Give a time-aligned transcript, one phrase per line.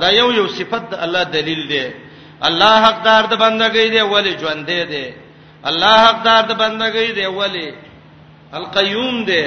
[0.00, 1.84] دا یو یو صفت د الله دلیل دی
[2.48, 5.04] الله حقدار د بندګۍ دی ولی ژوند دی
[5.70, 7.66] الله حقدار د بندګۍ دی ولی
[8.60, 9.44] القیوم دی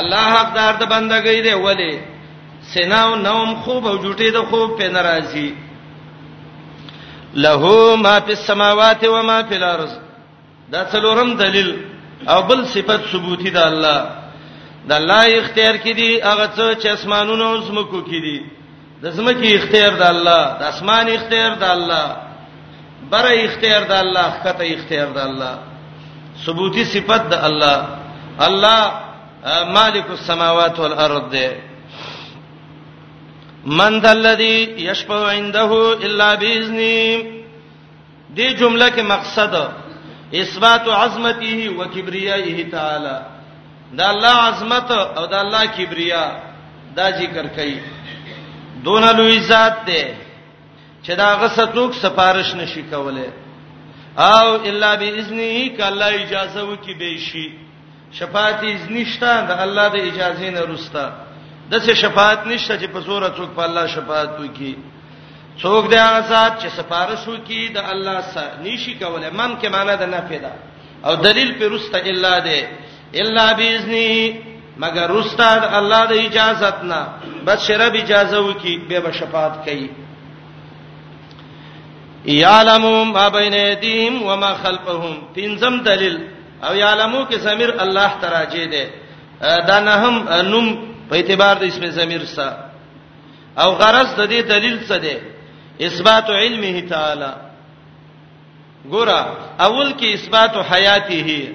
[0.00, 1.92] الله حقدار د بندګۍ دی ولی
[2.72, 5.54] سنا او نوم خوب او جټې د خوب په ناراضي
[7.34, 7.60] له
[8.04, 9.92] ما فی السماوات و ما فی الارض
[10.72, 11.70] دا څلورم دلیل
[12.28, 14.00] او بل صفت ثبوتی د الله
[14.88, 18.57] د الله اختیار کړي هغه څه چې اسمانونو او زمکو کړي
[19.02, 22.06] د زمکه اختیار د الله د اسمان اختیار د الله
[23.12, 25.54] بره اختیار د الله کته اختیار د الله
[26.44, 27.78] ثبوتی صفت د الله
[28.46, 28.80] الله
[29.76, 31.48] مالک السماوات والارض دی
[33.78, 34.56] من ذلذي
[34.88, 35.70] يشفع عنده
[36.06, 36.98] الا باذنه
[38.38, 39.54] دې جمله کې مقصد
[40.42, 43.18] اثبات عظمته وکبریائه تعالی
[43.98, 46.24] دا الله عظمت او دا الله کبریا
[46.96, 47.80] دا ذکر کوي
[48.84, 50.02] دون لوی ذات دی
[51.04, 53.32] چې دا غسطوک سفارش نشي کوله
[54.18, 57.50] او الا باذنه ک الله اجازه وکي به شي
[58.12, 61.12] شفاعت اذن شته د الله د اجازه نه رستا
[61.70, 64.76] دسه شفاعت نشته چې په صورت څوک په الله شفاعت وکي
[65.62, 69.96] څوک دی هغه ذات چې سفارش وکي د الله سره نشي کوله من کې معنی
[69.96, 70.50] د نه پیدا
[71.04, 72.68] او دلیل پر رستا الا ده
[73.14, 74.14] الا باذنه
[74.82, 77.00] مگر استاد الله د اجازت نه
[77.46, 79.90] بس شرب اجازه وکي به به شفاعت کوي
[82.42, 86.16] یعلم ما بین ایدیهم و ما خلفهم پنځم دلیل
[86.68, 88.84] او یعلمو کې ضمیر الله تراجه ده
[89.68, 90.68] دا نه هم نوم
[91.10, 92.56] په اعتبار د اسم ضمیر سره
[93.62, 95.16] او غرض د دې دلیل څه ده
[95.80, 97.32] اثبات علمه تعالی
[98.90, 99.20] ګوره
[99.66, 101.52] اول کې اثبات حیاته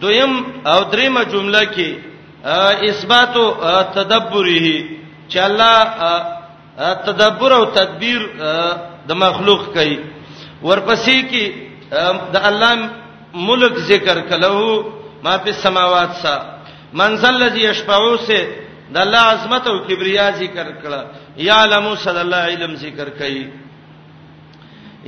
[0.00, 0.32] دویم
[0.66, 1.90] او دریمه جمله کې
[2.44, 3.34] اثبات
[3.94, 4.88] تدبره
[5.28, 5.78] چې الله
[7.06, 8.20] تدبر او تدبیر
[9.08, 9.98] د مخلوق کوي
[10.62, 11.52] ورپسې کې
[12.34, 12.90] د الله
[13.50, 14.84] ملک ذکر کله
[15.24, 16.34] ما په سماوات سا
[16.92, 18.40] منزل الذي يشفعو سے
[18.94, 23.48] د الله عظمت او کبریا ذکر کړه یعلم صلی الله علم ذکر کړي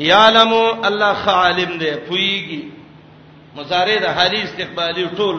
[0.08, 0.54] یعلم
[0.88, 2.62] الله خالم دی پویږي
[3.56, 5.36] مضارع د حالی استقبالی ټول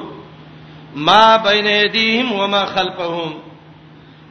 [0.98, 3.32] ما بین ایدیهم و ما خلفهم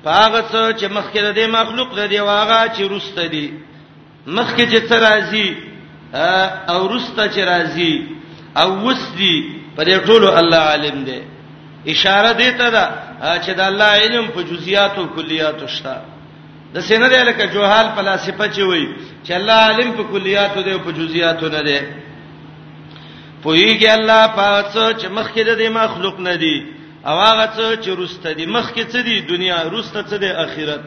[0.04, 3.48] پاغه څه چې مخکې د مخلوق د دی واغه چې روسته دی
[4.26, 5.48] مخکې چې څه راځي
[6.72, 7.94] او روسته چې راځي
[8.60, 9.36] او وسدي
[9.76, 11.20] په دې ټولو الله عالم دی
[11.92, 12.84] اشاره دې ته ده
[13.44, 15.96] چې د الله علم په جزئیات او کلیات شته
[16.74, 18.88] د سینه دې لکه جوهال فلسفه چې وایي
[19.26, 21.78] چې الله علم په کلیات او په جزئیات نه دی
[23.46, 26.56] پویږي الله پاتڅ چې مخکې د مخلوق نه دی
[27.08, 30.80] او هغه څه چې روسته دی مخکې څه دی دنیا روسته څه دی اخرت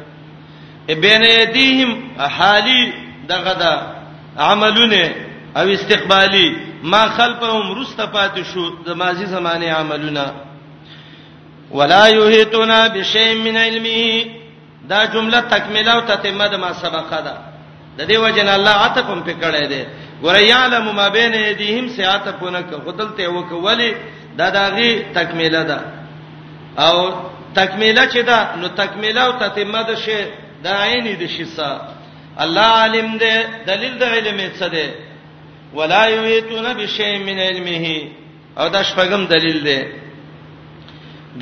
[1.03, 1.89] بین یدیهم
[2.37, 2.81] حالی
[3.31, 3.73] دغه دا
[4.47, 5.03] عملونه
[5.57, 6.47] او استقبالی
[6.91, 10.25] ما خلفهم روسته پات شو د ماضی زمانه عملونه
[11.71, 14.25] ولا یحیتنا بشیء من علمه
[14.89, 17.33] دا جمله تکمیله او تتمه د ما سبقه ده
[17.97, 19.81] د دې وجنه الله عتقم په کړه ده
[20.23, 23.91] وريعلم ما بين ايديهم سياتفونك خدلته وکولي
[24.39, 25.79] دا داغي تکمیله ده
[26.87, 26.97] او
[27.59, 30.19] تکمیله چې ده نو تکمیله او تتمه ده شی
[30.63, 31.69] دا عین دي شي سا
[32.43, 33.35] الله عالم ده
[33.69, 34.87] دلیل د علم څه ده
[35.77, 37.85] ولا یوتون بشی من علمه
[38.59, 39.79] او دا شپږم دلیل ده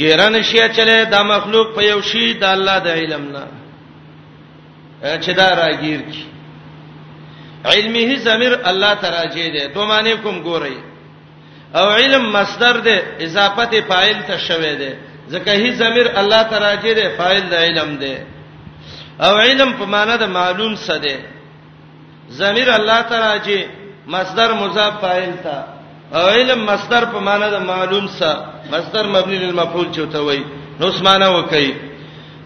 [0.01, 3.43] ګیران شي چله دا مخلوق په یو شی د الله د علم نه
[5.23, 6.23] چې دا راګیر کی
[7.65, 10.75] علمه ضمیر الله تراجه دي دوه معنی کوم ګورئ
[11.79, 14.91] او علم مصدر ده اضافت فاعل ته شوه ده
[15.31, 18.15] ځکه هی ضمیر الله تراجه ده فاعل د علم ده
[19.25, 21.15] او علم په معنی د معلوم څه ده
[22.39, 23.59] ضمیر الله تراجه
[24.15, 25.57] مصدر مضاف فاعل ته
[26.19, 28.31] او علم مصدر په معنی د معلوم څه
[28.73, 30.41] مصدر مبني للمفعول چوته وای
[30.79, 31.67] نو اسمانه وکي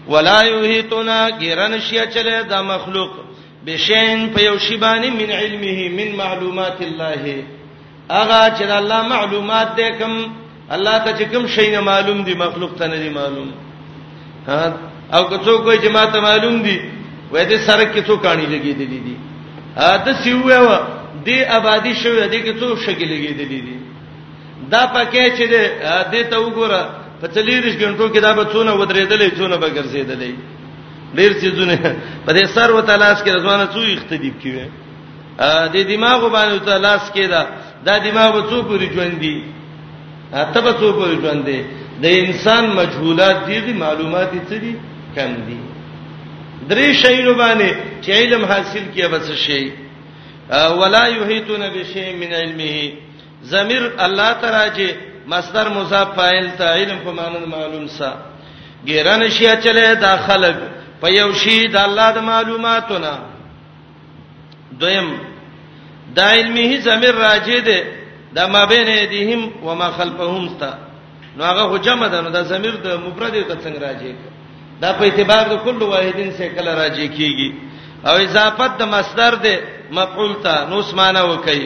[0.08, 3.10] ولا یحیتنا غیرن شیا چله دا مخلوق
[3.66, 7.22] بشین په یو شی باندې من علمه من معلومات الله
[8.20, 10.14] اغه چې الله معلومات دې کوم
[10.76, 13.48] الله ته چې کوم شی نه معلوم دي مخلوق ته نه دي معلوم
[15.14, 16.78] او که څوک کوئی چې ما ته معلوم دي
[17.32, 19.16] وې دې سره کې څوک کانی لګې دي دي
[20.04, 23.76] دا سیو و دې آبادی شوې دې کې څوک شګې لګې دي دي
[24.72, 26.80] دا پکې چې دې ته وګوره
[27.20, 30.30] په 40 غنټو کې دا به څونه ودرېدلې څونه به ګرځېدلې
[31.18, 31.74] ډیر چیزونه
[32.26, 34.66] په دې سر و تلاش کې رضوانه څو اختلاف کیوي
[35.38, 37.42] ا دې دماغ باندې تلاش کیدا
[37.86, 39.36] دا دماغ څو پوری ژوند دي
[40.40, 41.60] اته به څو پوری ژوند دي
[42.02, 44.74] د انسان مجهولات دي دي معلومات څه دي
[45.16, 45.60] کم دي
[46.70, 47.70] درې شیلو باندې
[48.02, 49.64] چې علم حاصل کیه بس شي
[50.80, 52.92] ولا یحیتون بشیء من علمه
[53.52, 54.90] ضمیر الله تراجه
[55.32, 58.10] مصدر مضاف فاعل ته علم په معنی معلوم سا
[58.86, 60.58] ګیران شیا چلے داخلك
[61.02, 63.12] په یو شی د الله د معلوماتونه
[64.80, 65.08] دویم
[66.16, 67.78] د علمه زمير راجه ده
[68.36, 70.70] د ما بین ایدیهم و ما خلفهم تا
[71.36, 74.14] نو هغه حجمه ده نو د زمير د مفرد ته څنګه راجه
[74.82, 77.50] دا په اعتبار د کل واحدین سره کله راجه کیږي
[78.08, 79.54] او اضافت د مصدر ده
[79.98, 81.62] مفعول تا نو اسمانه وکي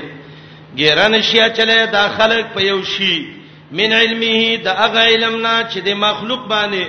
[0.80, 3.14] ګیران شیا چله داخله په یو شی
[3.78, 6.84] من علمه د هغه علم نه چې د مخلوق باندې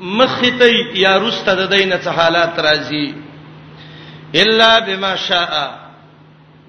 [0.00, 3.08] مخیتي یا رسته د دینه څه حالات راځي
[4.42, 5.80] الا بما شاء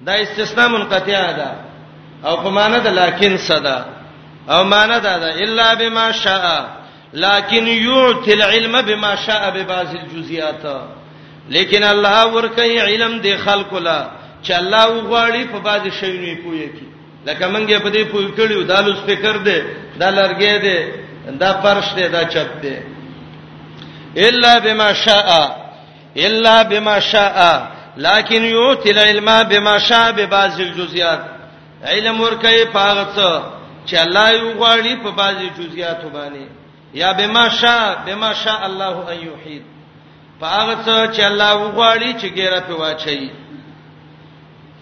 [0.06, 1.48] دا استثناء منقطع ده
[2.26, 3.84] او په معنی د لکن صدا
[4.50, 6.84] او معنی دا ده الا بما شاء
[7.14, 10.62] لكن يعطي العلم بما شاء ببعض الجزئيات
[11.48, 14.08] لیکن الله ورکه علم دی خلق لا
[14.44, 16.86] چې الله وغواړي په بعض شیونو پوي کی
[17.26, 19.62] لکه مونږه په دې پوي کړیو دالو سپیکر دی
[19.98, 20.78] دا لارګې دی
[21.38, 22.76] دا پرش دی دا چپ دی
[24.16, 25.64] الا بما شاء
[26.16, 31.20] الا بما شاء لكن يؤتي العلم بما شاء ببعض الجزئيات
[31.84, 33.18] علم ورکه پاغت
[33.86, 36.48] چې الله یو غواړي په بعض جزئیات باندې
[36.94, 39.62] یا بما شاء بما شاء الله ان يحيط
[40.40, 43.30] پاغت چې الله یو غواړي چې ګیره په واچي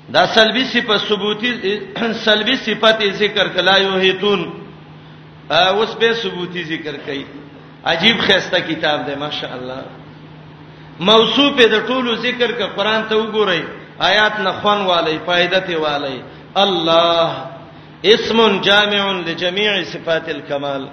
[0.09, 1.81] دا سلبي صفه ثبوتي
[2.25, 4.55] سلبي صفته ذکر کلا یو هیتون
[5.51, 7.25] اوس به ثبوتي ذکر کړي
[7.87, 9.83] عجیب خسته کتاب دی ماشاءالله
[11.09, 13.63] موصوف د ټولو ذکر ک قرآن ته وګورئ
[14.11, 16.21] آیات نه خوان والی فائدت والی
[16.55, 17.31] الله
[18.15, 20.87] اسم جامع لجميع صفات الكمال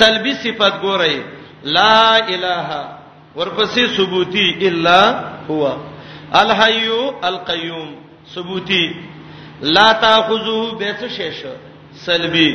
[0.00, 1.16] سلبی صفات ګورئ
[1.80, 2.88] لا اله
[3.36, 4.98] ورپسې ثبوتی الا
[5.50, 5.76] هو
[6.44, 6.88] الحي
[7.28, 7.94] القيوم
[8.34, 8.84] ثبوتی
[9.62, 11.42] لا تاخذه بيت شش
[12.10, 12.50] سلبی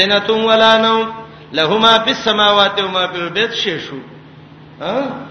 [0.00, 1.23] سنتم ولا نوم
[1.54, 3.98] لهما فی السماوات و ما فی الارض شې شو
[4.80, 5.28] ها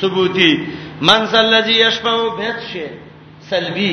[0.00, 0.52] ثبوتی
[1.00, 2.86] من الذی یشفع بیت شې
[3.50, 3.92] سلبی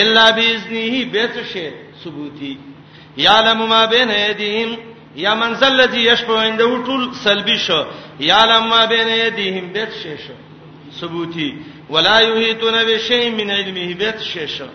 [0.00, 1.70] الا باذنه بیت شې
[2.04, 2.58] ثبوتی
[3.24, 4.76] یعلم ما بین یدیهم
[5.24, 7.80] یا من الذی یشفع عنده طول سلبی شو
[8.30, 10.36] یعلم ما بین یدیهم بیت شې شو
[11.00, 11.48] ثبوتی
[11.90, 14.68] ولا یحیطون بشیء من علمه بیت شې شو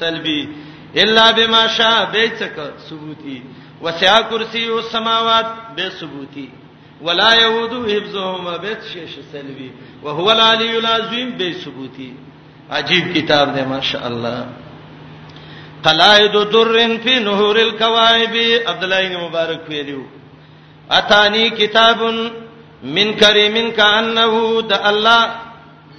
[0.00, 0.40] سلبی
[1.04, 3.40] الا بما شاء بیت څخه ثبوتی
[3.82, 5.46] وسع کرسی السماوات
[5.76, 6.48] به ثبوتی
[7.02, 9.70] ولا يعود حفظهما به شش سلوی
[10.02, 12.12] وهو العلی العظیم به ثبوتی
[12.70, 14.44] عجیب کتاب دی ماشاءالله
[15.82, 18.34] قلائد درن فی نهور الكواعب
[18.66, 20.02] عبد الله بن مبارک ویلو
[20.92, 21.98] اتانی کتاب
[22.96, 24.28] من کریم کانه
[24.62, 25.28] د الله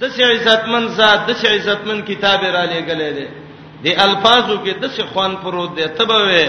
[0.00, 3.26] د څه عزتمن ذات د څه عزتمن کتاب را لګلې دي
[3.84, 6.46] د الفاظو کې د څه خوان پروت دی تبوي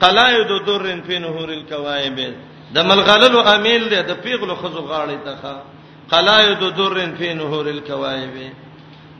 [0.00, 2.20] قلاید درن فی نهور الکوائب
[2.74, 5.62] د ملغللو امیل دی د پیغلو خزو غاړې تخه
[6.10, 8.34] قلاید درن فی نهور الکوائب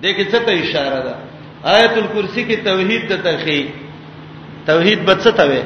[0.02, 1.14] د کې څه ته اشاره ده
[1.76, 3.60] آیت الکرسی کې توحید د تخی
[4.70, 5.62] توحید به څه ته وي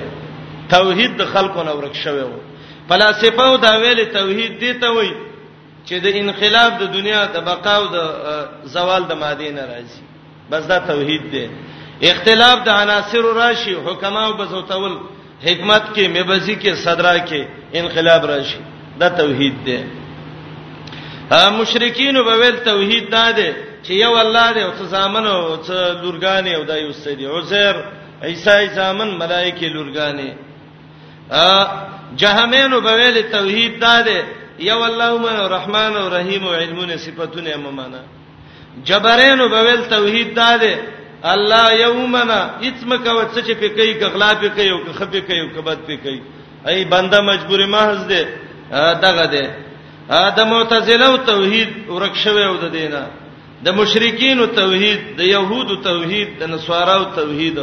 [0.76, 2.38] توحید د خلقو نه ورک شوی وو
[2.88, 5.12] فلسفه او دا ویل توحید دی ته وایي
[5.86, 7.98] چې د انقلاب د دنیا د بقا او د
[8.76, 11.46] زوال د ماده نه راځي بس دا توحید دی
[12.10, 14.92] اختلاف د عناصر راشي حکما او بزوتول
[15.46, 17.40] حکمت کې مبزي کې صدرا کې
[17.80, 18.58] انقلاب راشي
[19.00, 19.78] دا توحید دی
[21.34, 23.48] ا مشرکین وبویل توحید دا دی
[23.84, 27.76] چې یو الله دی او څه زامن او څه لورګان او دای وسدي عزر
[28.30, 30.34] عیسی زامن ملائکه لورګان
[31.30, 31.66] ا
[32.22, 34.20] جهمین وبویل توحید دا دی
[34.70, 38.00] یو الله من رحمان او رحیم او علمونه صفاتونه امامانه
[38.90, 40.74] جبرین وبویل توحید دا دی
[41.30, 45.48] الله یومنا اسمک او څه چې په کوي غلا په کوي او خبي کوي او
[45.56, 46.20] کبد په کوي
[46.70, 48.22] ای بنده مجبور محض دی
[49.04, 49.46] دغه دی
[50.36, 53.02] د معتزله او توحید ورکشوي او د دینه
[53.64, 57.56] د مشرکین او توحید د يهود او توحید د نصارا او توحید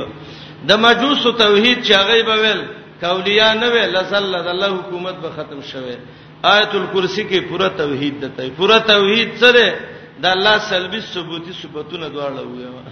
[0.69, 2.61] د مجوس او توحید چې هغه به ویل
[3.03, 5.95] کولیا نه ویل لسل الله حکومت به ختم شوه
[6.53, 9.65] آیت الکرسی کې پوره توحید دته پوره توحید سره
[10.21, 12.83] د الله سلبي ثبوتي صفاتونه دواړه ویوا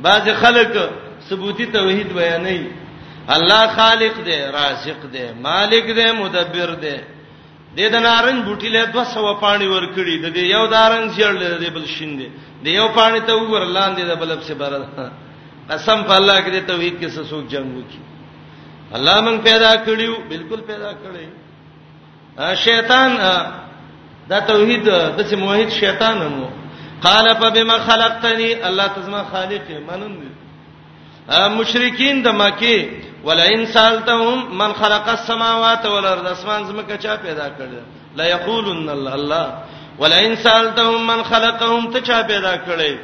[0.00, 0.76] بعض خلک
[1.30, 2.66] ثبوتی توحید بیانوي
[3.36, 6.96] الله خالق دی رازق دی مالک دی مدبر دی
[7.76, 11.86] د دې نارنج بوټی له 200 پانی ورکړي د دې یو دارنج شړل دی بل
[11.94, 12.28] شین دی
[12.64, 14.72] د یو پانی ته وګور لاندې د بلب څخه بار
[15.70, 18.00] قسم په الله کې د توحید کې څه سوچ جنگ وکي
[18.96, 21.26] الله مونږ پیدا کړیو بالکل پیدا کړی
[22.66, 23.10] شیطان
[24.30, 24.84] دا توحید
[25.16, 26.46] د څه موحد شیطان مو
[27.08, 30.14] قال فبما خلقتني الله تزما خالق منن
[31.58, 32.78] مشرکین د مکه
[33.26, 37.74] ولا انسانتهم من خلق السماوات والارض اسمان زمکه چا پیدا کړل
[38.18, 39.46] لا یقولن الله
[39.98, 42.94] ولا انسانتهم من خلقهم ته چا پیدا کړل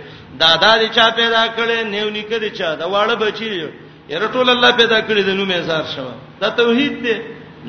[0.42, 3.68] دادا دې چا پیدا کړل نیو نیکه دې چا دا واړه بچی
[4.14, 7.16] يرټول الله پیدا کړی د نومه زار شوه دا توحید دی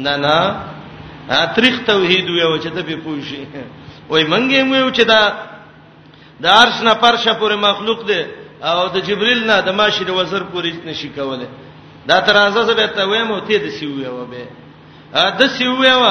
[0.04, 0.36] نه نه
[1.44, 3.46] اتریخ توحید ویو چې ته به پوښی
[4.10, 5.22] وای مونږ یې ویو چې دا
[6.44, 8.22] د عرش نه پرشه پورې مخلوق دی
[8.64, 11.48] او د جبريل نه د ماشي د وزر پورې نشي کوله
[12.08, 14.44] دا ترازه زه به ته وایم او ته د سیویو به
[15.40, 16.06] د سیویو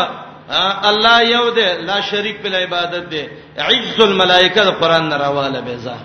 [0.90, 3.25] الله یو دی لا شریک په عبادت دی
[3.56, 5.97] عز الملائکه د قران نه راواله به زه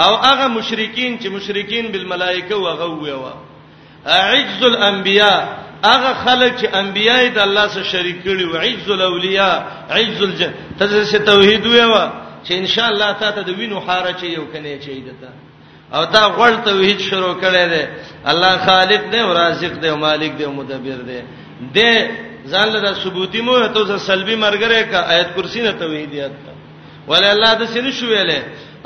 [0.00, 3.32] او هغه مشرکین چې مشرکین بالملائکه وغه ویوا
[4.06, 5.44] عجز الانبیاء
[5.84, 9.56] هغه خلک چې انبیای د الله سره شریک کړي او عجز الاولیاء
[9.90, 14.44] عجز الجن تدرس توحید ویوا چې ان شاء الله تاسو د وینو حاره چي یو
[14.52, 15.28] کني چي دته
[15.94, 17.84] او دا غلط توحید شروع کړي دي
[18.30, 21.20] الله خالق دی او رازق دی او مالک دی او مدبر دی
[21.74, 22.10] د
[22.48, 26.30] ځان له ثبوتی مو ته ځ سلبي مرګره کا آیت کرسی نه توحیدیت
[27.08, 28.34] ولا الله د سینې شو ویلې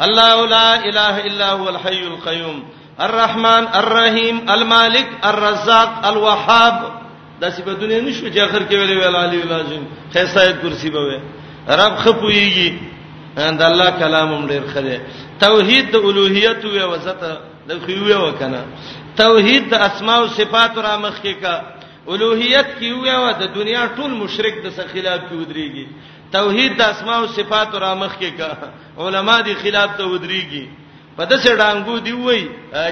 [0.07, 2.65] الله لا اله الا هو الحي القيوم
[3.01, 6.93] الرحمن الرحيم المالک الرزاق الوهاب
[7.41, 11.21] دا صفاتونه نشو چې اخر کې ویلې ویل علی العظیم خیر صاحب کرسی به
[11.69, 12.88] رب خپویږي
[13.39, 14.99] دا الله کلام هم ډیر خله
[15.41, 17.23] توحید د الوهیت او وزت
[17.69, 18.63] د خو یو کنه
[19.17, 21.57] توحید د اسماء او صفات را مخ کې کا
[22.09, 25.87] الوهیت کی یو د دنیا ټول مشرک د سره خلاف کې ودرېږي
[26.33, 28.49] توحید د اسماء او صفات را مخ کې کا
[29.05, 30.65] علما دي خلاف ته ودرېږي
[31.17, 32.49] په دسه ډانګو دی وای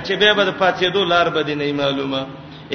[0.06, 2.26] چې به به پاتې دو لار بده نه معلومه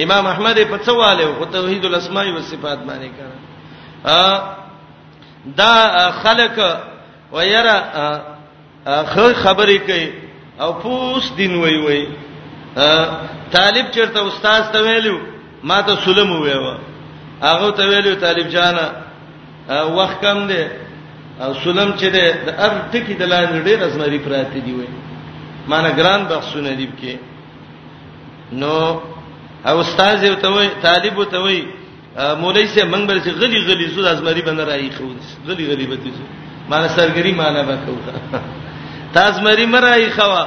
[0.04, 4.42] امام احمد په څواله او توحید الاسماء او صفات باندې کړه
[5.56, 6.58] دا خلک
[7.32, 7.76] و یرا
[9.12, 10.08] خو خبرې کوي
[10.60, 12.04] او پوس دین وای وای
[13.56, 15.16] طالب چرته استاد ته ویلو
[15.68, 16.76] ما ته سلم ویو
[17.42, 18.76] هغه ته ویلو طالب جان
[19.98, 20.62] وخت کم دی
[21.42, 24.88] او سلم چې دی د ار ټکی د لاندې ډېر اسمري پراته دی وای
[25.68, 27.14] معنی ګران بخښونه دی کې
[28.60, 28.74] نو
[29.68, 31.60] او استاد یو ته وای طالب ته وای
[32.42, 35.04] مولای سه منبر سي غلي غلي زو ازمري بنه راي خو
[35.46, 38.14] غلي غلي بتي زو معنی سرګری معنی وکړه
[39.14, 40.44] تاس مری مرای خوا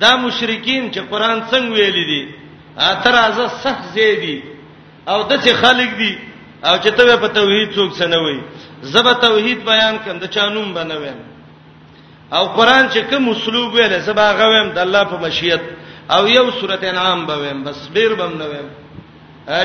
[0.00, 2.34] دا مشرکین چې قران څنګه ویل دي
[2.78, 4.42] اعتراض صح زیدي
[5.08, 6.18] او د څه خلق دي
[6.64, 8.40] او چې ته په توحید څوک سنوي
[8.82, 11.14] زبه توحید بیان کړم د چانوم بنوم
[12.32, 15.60] او قران چې کوم اسلوب ویل زبا غویم د الله په مشیت
[16.10, 18.68] او یو سورته انعام بویم بس بیر بم نویم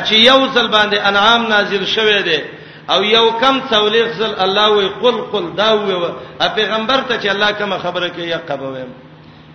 [0.05, 2.39] چې یو ځل باندې انعام نازل شوه دی
[2.89, 5.95] او یو کم څولېخ زل الله وی قل قل دا وی
[6.55, 8.89] پیغمبر ته چې الله کوم خبره کوي یا قبویم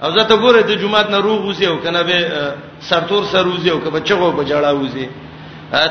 [0.03, 2.19] او زه ته ګوره د جمعات نه روغ وځي او کنه به
[2.81, 5.09] سرتور سر وځي او کبه چغو په جړه وځي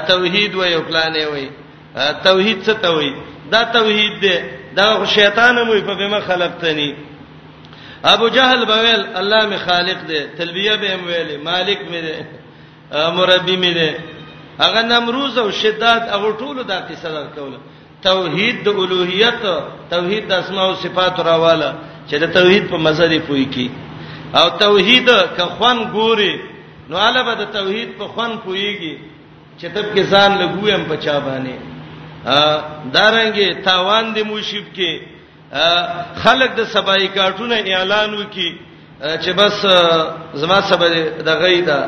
[0.08, 1.50] توحید وای او پلان وای
[2.24, 3.14] توحید څه ته وای
[3.52, 4.34] دا توحید دی
[4.76, 6.96] دا شیطان مو په بما خلقتنی
[8.04, 12.16] ابو جهل بویل الله می خالق دی تلبیه به ویلې مالک می دی
[12.94, 13.90] مربی می دی
[14.60, 17.58] هغه نمروز او شداد هغه ټول دا قصه دا کوله
[18.04, 19.42] توحید د الوهیت
[19.90, 21.70] توحید د اسماء او صفات راواله
[22.10, 23.68] چې د توحید په مزه دی پوي کی
[24.40, 26.34] او توحید که خوان ګوري
[26.90, 28.96] نو علاوه د توحید په خوان پويږي
[29.60, 31.56] چې تب کې ځان لګویم په چا باندې
[32.28, 32.62] ا
[32.94, 35.02] دارنګي تاوان دی موشيب کې
[36.24, 38.58] خلق د سبای کارټونه اعلان وکي
[39.22, 39.66] چې بس
[40.42, 40.88] زما سبا
[41.28, 41.82] د غیدا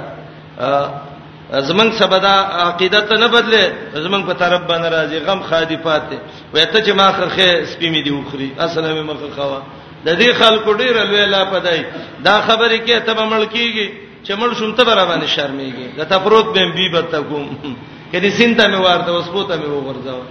[1.52, 2.34] زمنګ سبدا
[2.68, 3.64] عقیده ته نه بدله
[3.96, 6.18] زمنګ په طرف باندې راځي غم خادي پاتې
[6.54, 9.60] وای ته چې ما خرخه سپې مې دی وخري اصله مې مخه خوا
[10.06, 11.86] د دې خلکو ډیر لوی لا پدای
[12.24, 13.88] دا خبره کې ته بمړ کیږي
[14.26, 17.76] چې مړ شوم ته برابر باندې شرمېږي دا تفروت بهم بیبه تا کوم
[18.12, 20.24] کله سینته مې ورته وسپوته مې وګرځاو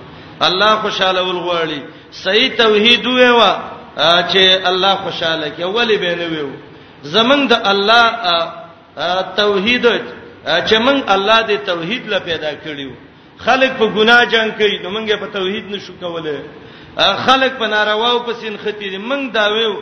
[0.48, 1.78] الله خوشاله ولغواړي
[2.24, 3.52] صحیح توحید وېوا
[4.30, 6.50] چې الله خوشاله کې اولی به نه وېو
[7.16, 8.04] زمنګ د الله
[9.40, 9.86] توحید
[10.46, 12.90] چې موږ الله د توحید له پیدا کړیو
[13.38, 16.38] خلک په ګناه جنگ کوي نو موږ په توحید نشو کولای
[17.26, 19.76] خلک په نارواو پسین ختی موږ داویو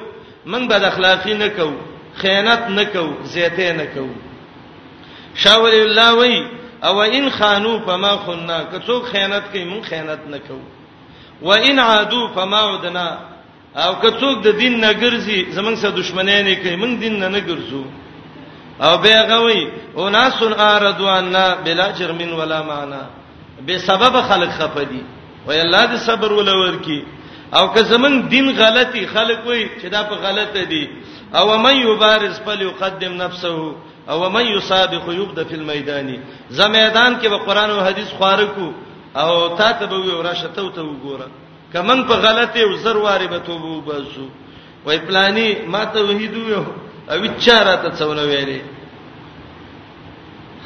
[0.46, 1.74] موږ بد اخلاقی نه کوو
[2.16, 4.14] خیانت نه کوو زیاته نه کوو
[5.34, 6.36] شاور الله وی
[6.82, 10.64] او ان خانو فما خنا کڅو خیانت کوي موږ خیانت نه کوو
[11.48, 13.08] و ان عادو فما عدنا
[13.82, 17.40] او کڅوک د دین نه ګرځي زمنګ سره دښمنی نه کوي موږ دین نه نه
[17.40, 17.84] ګرځو
[18.80, 23.06] او به غوي اناس اردوانا بلا جرم ولا معنا
[23.66, 25.02] به سبب خلق خپدي
[25.46, 27.04] وای الله دې صبر ولور کی
[27.52, 30.88] او که زمون دین غلطي خلق وای چې دا په غلطه دي
[31.34, 33.48] او من یبارز فلیقدم نفسه
[34.08, 36.18] او من یسابق یبدا فی المیدان
[36.50, 38.72] زه میدان کې به قران او حدیث خوارکو
[39.16, 41.26] او تا ته به ورشه ته ته وګوره
[41.72, 44.28] کمن په غلطه وزر واره به توبو باسو
[44.84, 46.64] وای پلانی ما ته وحیدو یو
[47.12, 48.58] او چاره ته څونه ویلي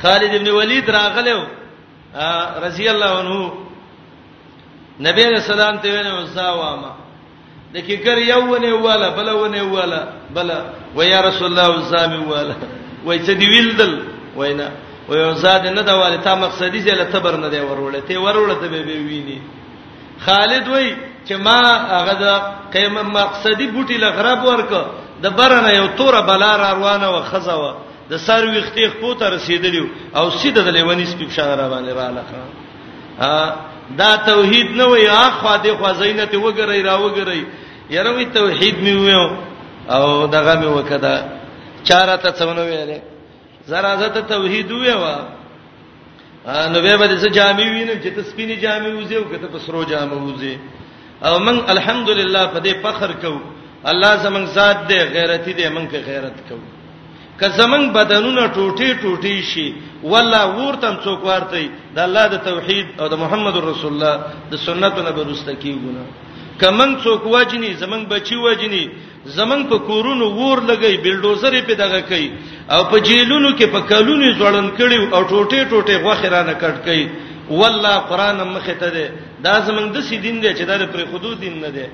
[0.02, 1.40] خالد ابن ولید راغلو
[2.66, 3.34] رضی الله عنه
[5.06, 6.92] نبی رسول الله ته ویل وساواما
[7.74, 10.00] د کیکر یوونه والا بلونه والا
[10.34, 10.60] بلا
[10.96, 12.54] و یا رسول الله وسامي والا
[13.06, 13.92] وای څه دی ویلدل
[14.36, 14.68] وینا
[15.08, 18.56] و یو زاد نه دا والا ته مقصدی زله تبر نه دی ورولې ته ورولې
[18.62, 19.38] ته به ویني
[20.26, 20.96] خالد وای
[21.28, 21.60] چې ما
[21.98, 22.26] هغه د
[22.74, 24.72] قیمه مقصدی بوټي لغرب ورک
[25.22, 27.70] د برنه یو توره بلار روانه و خزاوه
[28.10, 29.86] د سر ویختې خپوته رسیدلیو
[30.18, 32.36] او سیده د لیونی سپیب شان را باندې را لخه
[34.00, 37.42] دا توحید نه وای اخوا دې خوا زینت وګرای را وګرای
[37.90, 39.28] یره وی توحید می ویو
[39.96, 41.14] او دغه می وکدا
[41.84, 42.98] چاره ته څونه ویلې
[43.66, 45.04] زرا زته توحید ویو
[46.46, 50.16] نو به به څه جامې وینو چې ته سپینې جامې وځو کته په سرو جامې
[50.28, 50.54] وځې
[51.26, 53.40] او من الحمدلله په دې فخر کوو
[53.84, 56.56] الله زمنګ ذات دې غیرتی دې مونږ کې غیرت کو
[57.40, 63.08] که زمنګ بدنونه ټوټي ټوټي شي ولا ورتم څوک ورته د الله د توحید او
[63.08, 64.14] د محمد رسول الله
[64.50, 68.84] د سنتو نه برسته کیږي کمن څوک وجني زمنګ بچي وجني
[69.38, 72.28] زمنګ په کورونو ور لګي بلډوزرې په دغه کوي
[72.74, 77.08] او په جیلونو کې په کلونو ځوړن کړي او ټوټه ټوټه غوخرانه کټ کوي
[77.50, 79.06] والله قران مخه ته ده
[79.46, 81.86] دا زمنګ د سې دین دی چې دا پر خودو دین نه دی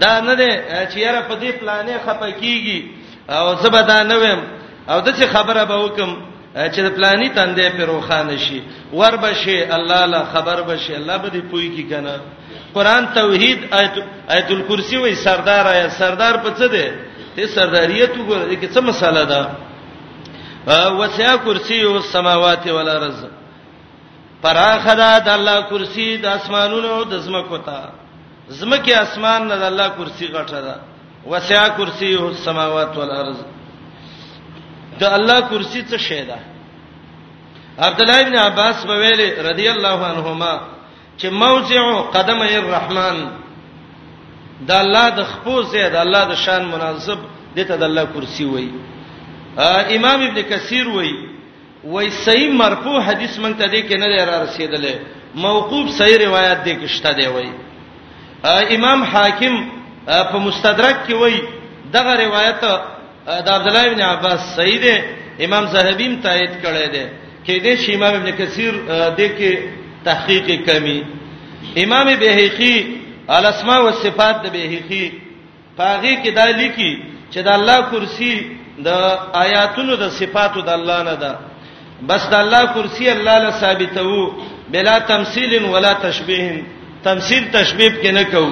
[0.00, 0.48] دا نه دی
[0.92, 2.80] چې یاره په دې پلانې خپکیږي
[3.28, 4.40] او زبدا نه ویم
[4.88, 6.16] او د څه خبره به وکم
[6.72, 8.60] چې د پلانې تندې په روخانه شي
[8.92, 12.20] ور بشي الله لا خبر بشي الله به دې پوي کی کنه
[12.74, 13.92] قران توحید آیت
[14.28, 16.88] آیت الکرسی وای سردار آیا سردار په څه دی
[17.36, 19.46] ته سرداریت وګوره کې څه مساله ده
[20.98, 23.24] وسع کرسی او السماوات والارض
[24.42, 27.99] پراخدا د الله کرسی د اسمانونو د زمکو ته
[28.58, 30.74] زمکه اسمان نه د الله کرسي غټه ده
[31.30, 33.38] وسع کرسيه السماوات والارض
[35.00, 36.38] د الله کرسي څه شی ده
[37.88, 40.54] عبد الله ابن عباس بویل رضی الله عنهما
[41.20, 41.82] چې موضع
[42.16, 43.16] قدم الرحمن
[44.68, 47.18] د الله د خپوزه د الله د شان مناسب
[47.56, 48.68] دته د الله کرسي وای
[49.96, 51.10] امام ابن کثیر وای
[51.92, 54.94] وای صحیح مرفوع حدیث مونږ ته دې کې نه را رسیدلې
[55.46, 57.50] موقوف صحیح روایت دې کې شته دی وای
[58.44, 59.54] امام حاکم
[60.06, 61.40] په مستدرک کې وایي
[61.92, 62.60] دغه روایت
[63.26, 64.96] د عبد الله بن عباس صحیح ده
[65.44, 67.04] امام زاهبیم تایید کړی ده
[67.46, 68.72] کې دې شي امام ابن کثیر
[69.16, 69.52] د کې
[70.04, 71.00] تحقیق کمی
[71.84, 72.76] امام بهقی
[73.28, 75.06] الاسماء والصفات د بهقی
[75.76, 76.92] پاغي کې دا لیکي
[77.32, 78.34] چې د الله کرسی
[78.86, 78.88] د
[79.44, 81.32] آیاتونو د صفاتو د الله نه ده
[82.08, 84.30] بس د الله کرسی الله له ثابتو
[84.72, 86.46] بلا تمثيل ولا تشبيه
[87.04, 88.46] تمثيل تشبيب کې نه کو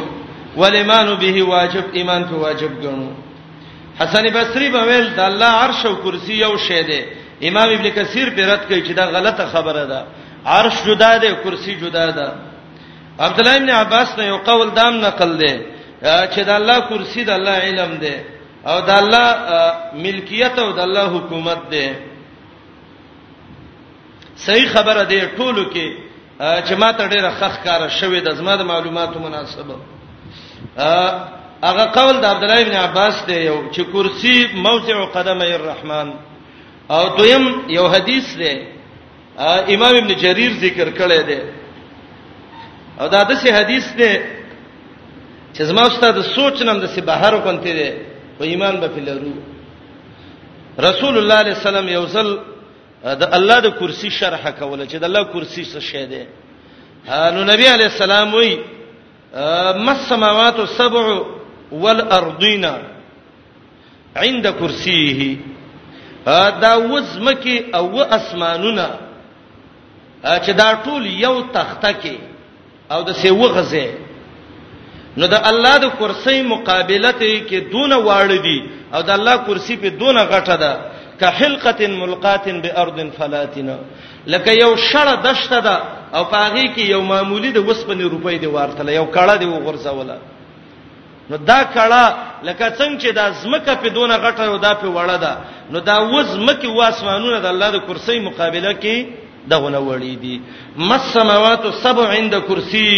[0.60, 3.10] ولمان به واجب ایمان په واجب ګڼو
[4.00, 7.00] حسن بصري به ویل د الله عرش او کرسي یو شی دی
[7.48, 10.04] امام ابن کثیر په رد کوي چې دا غلطه خبره ده
[10.46, 12.32] عرش جدا ده کرسي جدا ده
[13.18, 15.54] عبد الله ابن عباس نه یو قول دام نقل دی
[16.02, 18.14] چې د الله کرسي د الله علم دی
[18.66, 19.28] او د الله
[19.94, 21.88] ملکیت او د الله حکومت دی
[24.36, 26.07] صحیح خبره ده ټولو کې
[26.38, 29.76] چې ماته ډیره خخ کار شوې د زما د معلوماتو مناسبه
[31.68, 36.08] هغه قول د عبد الله ابن عباس دی یو چې کرسی موضع قدمه الرحمن
[36.94, 38.54] او دویم یو حدیث دی
[39.74, 41.40] امام ابن جرير ذکر کړی دی
[43.00, 44.14] او دا د څه حدیث دی
[45.54, 47.90] چې زما استاد سوچ نن د څه بهر کوته دی
[48.38, 49.32] و ایمان به فلرو
[50.86, 52.28] رسول الله صلی الله علیه وسلم یو ځل
[53.04, 56.24] د الله د کرسي شرح کوله چې د الله کرسي څه شی دی
[57.34, 58.56] نو نبی علی السلام وی
[59.88, 61.04] مس سماوات السبع
[61.72, 62.64] والارضین
[64.16, 65.36] عند کرسیه
[66.64, 68.88] دا وزمکه او اسمانونه
[70.22, 72.14] چې دا ټول یو تخته کې
[72.90, 73.86] او د سیو غزه
[75.16, 78.58] نو د الله د کرسي مقابله ته کې دونه واړ دي
[78.94, 83.76] او د الله کرسي په دونه غټه ده كحلقه ملقات بارض فلاتنا
[84.32, 85.76] لکه یو شړه دشته ده
[86.16, 90.16] او پاغي کې یو معمولی د وسپنې روپۍ دی ورتله یو کړه دی وغورځوله
[91.30, 92.02] نو دا کړه
[92.48, 95.32] لکه څنګه چې دا زمکه په دونه غټه او دا په وړه ده
[95.70, 98.96] نو دا وزمکه واسمانونه د الله د کرسۍ مقابله کې
[99.50, 100.40] دغونه وړي دي
[100.76, 102.90] مسماوات سبع عند کرسی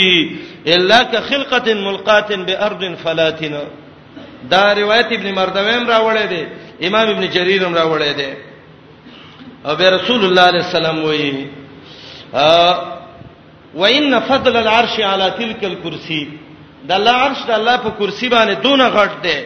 [0.73, 3.63] الا كخلقه ملقات بارض فلاتنا
[4.49, 6.45] دا روایت ابن مردویم راوړی دی
[6.89, 8.31] امام ابن جرير هم راوړی دی
[9.67, 11.47] او به رسول الله عليه السلام وایي
[13.75, 16.29] وان فضل العرش على تلك الكرسي
[16.85, 19.39] دا الله عرش د الله په کرسی باندې دونه غټ دی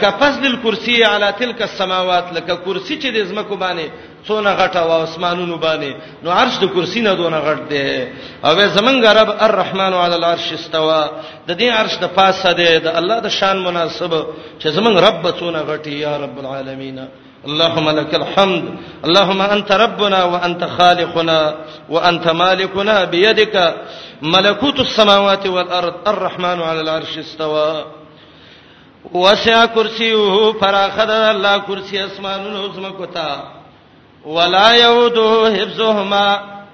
[0.00, 3.88] کفصل الکرسی علی تلک السماوات لکه کرسی چې د زمکو باندې
[4.26, 8.08] څونه غټه او اسمانونو باندې نو عرش د کرسی نه دونه غټ دی
[8.44, 11.06] او زمنګ رب الرحمن علی العرش استوا
[11.46, 14.12] د دې عرش د پاسه دی د الله د شان مناسب
[14.60, 17.04] چې زمنګ رب څونه غټي یا رب العالمین
[17.46, 18.64] اللهم لك الحمد
[19.04, 21.54] اللهم انت ربنا وانت خالقنا
[21.90, 23.74] وانت مالكنا بيدك
[24.22, 27.84] ملكوت السماوات والارض الرحمن على العرش استوى
[29.10, 33.52] وسع کرسیه فراخد الله کرسی اسمانونو زمکو تا
[34.24, 36.64] ولا یعوده حفظهما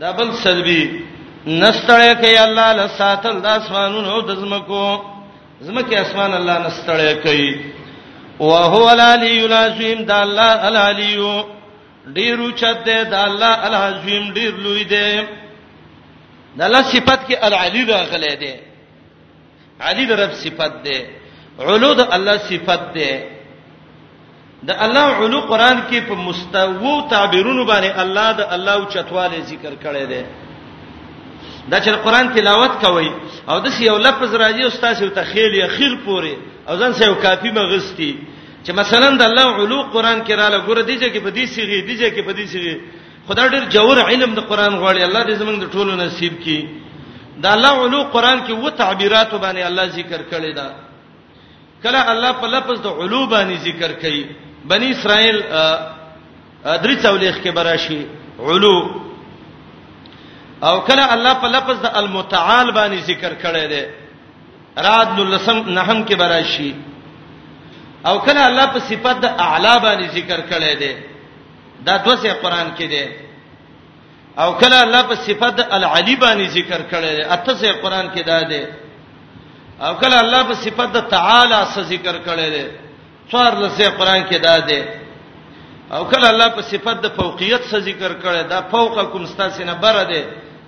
[0.00, 1.00] دبل سلبی
[1.46, 4.98] نستړی کوي الله لساتل د اسمانونو د زمکو
[5.60, 7.60] زمکه اسمان الله نستړی کوي
[8.40, 11.32] وهو العلی العظیم د الله العلیو
[12.06, 15.20] ډیر اوچت دی د الله العظیم ډیر لوی دی
[16.58, 18.54] د الله صفت کې العلی راغلی دی
[19.80, 21.00] علی د رب صفت دی
[21.66, 23.12] علو د الله صفت ده
[24.62, 29.74] د الله علو قران کې په مستوو تعبیرونو باندې الله د الله او چتواله ذکر
[29.82, 30.22] کړی دی
[31.70, 33.10] دا چې قران تلاوت کوي
[33.50, 36.34] او د یو لفظ راځي استاد یو تخیل یا خیل پوري
[36.68, 38.12] او ځان سه یو کافی مغستی
[38.64, 42.08] چې مثلا د الله علو قران کې رااله ګوره دیږي کې په دې سیږي دیږي
[42.16, 42.76] کې په دې سیږي
[43.28, 46.60] خدای ډېر جوړ علم د قران غواړي الله دې زمنګ د ټولو نصیب کړي
[47.42, 50.87] دا الله علو قران کې و تعبیرات باندې الله ذکر کړی دا
[51.82, 54.22] کله الله په لفظ د علو باندې ذکر کوي
[54.70, 55.36] بنی اسرائیل
[56.82, 58.02] درې څولېخ کې براشي
[58.48, 58.78] علو
[60.68, 63.84] او کله الله په لفظ د المتعال باندې ذکر کړی دی
[64.86, 66.72] راد لسم نحم کې براشي
[68.08, 70.92] او کله الله په صفت د اعلا باندې ذکر کړی دی
[71.86, 73.06] دا دوسه قران کې دی
[74.42, 78.20] او کله الله په صفت د العلی باندې ذکر کړی دی اته سه قران کې
[78.24, 78.62] دا دی
[79.84, 82.64] او کله الله په صفت د تعالی سره ذکر کړي دي
[83.30, 84.80] څوار لسه قران کې دا دي
[85.94, 89.74] او کله الله په صفت د فوقیت سره ذکر کړي دا فوق کوم ستاسو نه
[89.82, 90.22] بره دي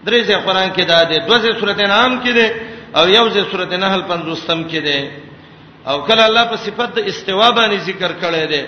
[0.07, 2.49] درې ځې قران کې دا دي دوه سورته نام کې دي
[2.99, 5.01] او یو ځې سورته نحل 50م کې دي
[5.89, 8.63] او کله الله په صفت د استوا باندې ذکر کړي دي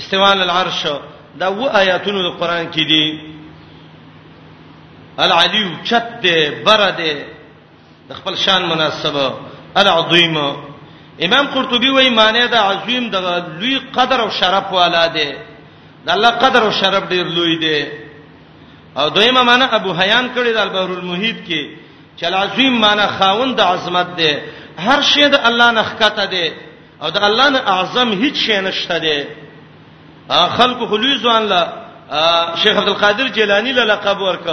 [0.00, 0.82] استوا العرش
[1.40, 3.04] دا و آیاتونو د قران کې دي
[5.24, 7.37] العلی چت ده بره ده
[8.08, 9.22] د خپل شان مناسبه
[9.82, 10.36] العظیم
[11.26, 13.16] امام قرطبي وایي معنی دا عظیم د
[13.60, 15.28] لوی قدر او شرف والا دی
[16.06, 17.78] د الله قدر او شرف ډیر لوی دی
[18.98, 21.60] او دویمه معنی ابو حیان کړی د البحر المحیط کې
[22.20, 24.32] چل عظیم معنی خاوند د عظمت دی
[24.84, 26.46] هر شی د الله نه ښکته دی
[27.02, 29.18] او د الله نه اعظم هیڅ شی نشته دی
[30.56, 31.62] خلق خلوی ځوان لا
[32.62, 34.46] شیخ عبد القادر جیلانی له لقب ورک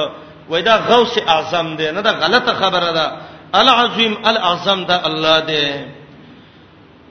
[0.49, 3.07] وای دا غوث اعظم دی نه دا غلطه خبره ده
[3.53, 5.85] العظیم الاعظم دا الله دی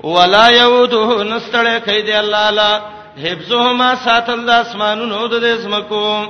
[0.04, 2.80] ولا یعوده نستړی کوي دی الله لا
[3.24, 6.22] حفظهما ساتل د اسمانونو د زمکو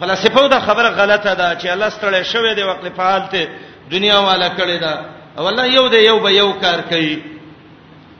[0.00, 3.48] فلسفه دا خبره غلطه ده چې الله ستړی شوی دی وقله فعالته
[3.90, 5.04] دنیا والا کړی دا
[5.36, 7.22] والله یو دی یو به یو کار کوي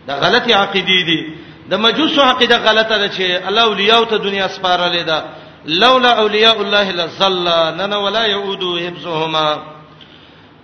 [0.07, 1.35] دا غلطی عقیده دي
[1.71, 5.25] د مجوسو عقیده غلطه ده چې الله اولیاء ته دنیا سپارلې ده
[5.65, 9.59] لولا اولیاء الله لزل نن ولا يعود حفظهما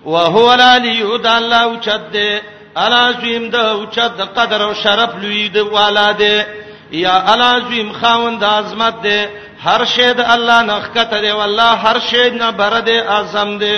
[0.05, 2.41] وهو العلي ود الله اوچد دے
[2.77, 6.47] العظیم د اوچد قدر او شرف لوی د والاده
[6.93, 9.29] یا العظیم خوند عظمت دے
[9.65, 13.77] هر شی د الله نخکته دی والله هر شی نه برده اعظم دی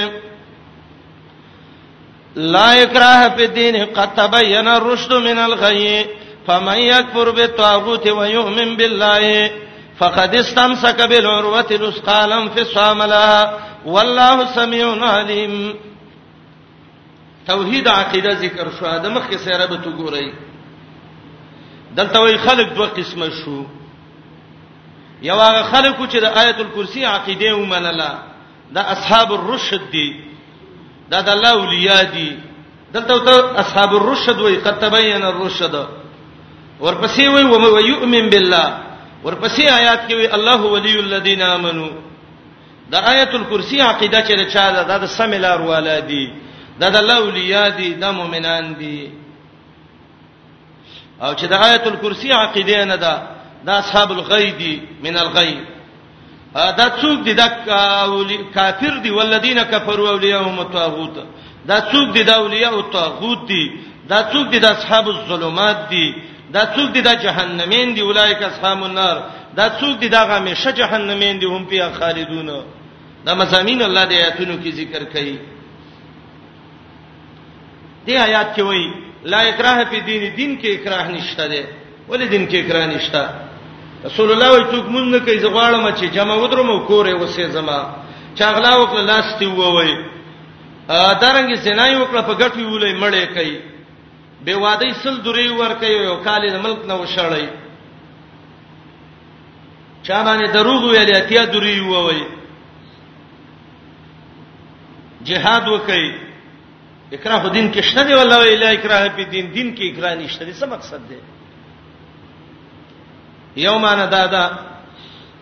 [2.37, 6.05] لا اکراه فی الدین قد تبین الرشد من الغی
[6.47, 9.51] فمن یکفر بالطاغوت ویؤمن بالله
[9.99, 13.55] فقد استمسك بالعروه الوثقى لا انفصام لها
[13.87, 15.75] والله سميع عليم
[17.47, 20.35] توحید عقیده ذکر شو د مخکې سره به تو ګورې
[21.97, 23.63] دلته وی خلق دوه قسمه شو
[25.23, 28.19] یو هغه خلق چې د آیت آية الکرسی عقیده ومنله
[28.75, 30.21] دا اصحاب الرشد دي
[31.11, 32.39] دا د الله اولیا دي
[32.95, 35.87] دلته ته اصحاب الرشد وی قد تبین الرشد
[36.81, 38.88] ورپسې وی و یؤمن بالله
[39.25, 41.89] ورپسې آیات کې وی الله ولی الذین آمنو
[42.91, 46.25] دا آیت الکرسی عقیده چې چا دا د سمیلار ولادي
[46.81, 49.11] دا د الله ولیا دي د مؤمنان دي
[51.23, 53.15] او چې د آیت الکرسی عقیده نه ده
[53.67, 55.65] دا اصحاب الغیب دي من الغیب
[56.55, 57.49] دا څوک دي دا
[58.55, 61.15] کافر دي ولذین کفروا اولیاءهم الطاغوت
[61.67, 63.65] دا څوک دي دا اولیاء الطاغوت دي
[64.09, 66.15] دا څوک دي د اصحاب الظلمات دي
[66.53, 69.17] دا څوک دي دا جهنمین دي اولایک اصحاب النار
[69.57, 72.51] دا څوک دي دا غمه ش جهنمین دي هم په خالدون
[73.25, 75.37] دا مزامین الله د آیاتونو کې ذکر کړي
[78.07, 78.89] دې آیات کې وایي
[79.33, 81.63] لا اکراه فی دین دین کې اکراه نشته ده
[82.09, 83.29] ولې دین کې اکراه نشته
[84.05, 87.81] رسول الله وایي څوک مونږ نه کوي زغواړم چې جمع ودرمو کورې وسه زما
[88.39, 89.95] چاغلا وکړه لاس تی ووي
[90.89, 93.59] ا دارنګ زنا یو کړ په ګټ ویولې مړې کوي
[94.45, 97.47] به وادي سل دوری ورکې یو کال د ملک نه وشړی
[100.07, 102.23] چا باندې دروغ ویلې اتیا دوری ووي
[105.27, 106.15] جهاد وکړي
[107.13, 110.53] اکراه الدین کې شته دی والله الا اکراه په دین دین کې اکراه نشته دی
[110.53, 111.19] څه مقصد دی
[113.65, 114.47] یومانه دادا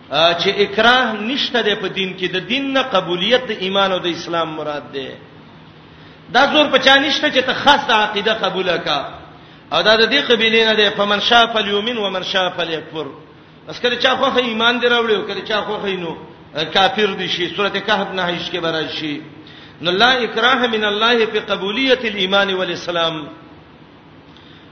[0.09, 4.07] چې اکراه نشته دی په دین کې د دین نه قبولیت د ایمان او د
[4.17, 5.09] اسلام مراد دی
[6.33, 8.99] دا زور په چانیشته چې ته خاصه عقیده قبول کا
[9.73, 13.07] او دا د دې قبيله نه ده فمن شاء فليؤمن ومن شاء فليكفر
[13.69, 16.15] اس کله چا خوخه ایمان دی راوړیو کله چا خوخه نو
[16.73, 19.21] کافر دي شي سورته کهف نه هیڅ کې برای شي
[19.81, 23.27] نو لا اکراه من الله په قبولیت الايمان والاسلام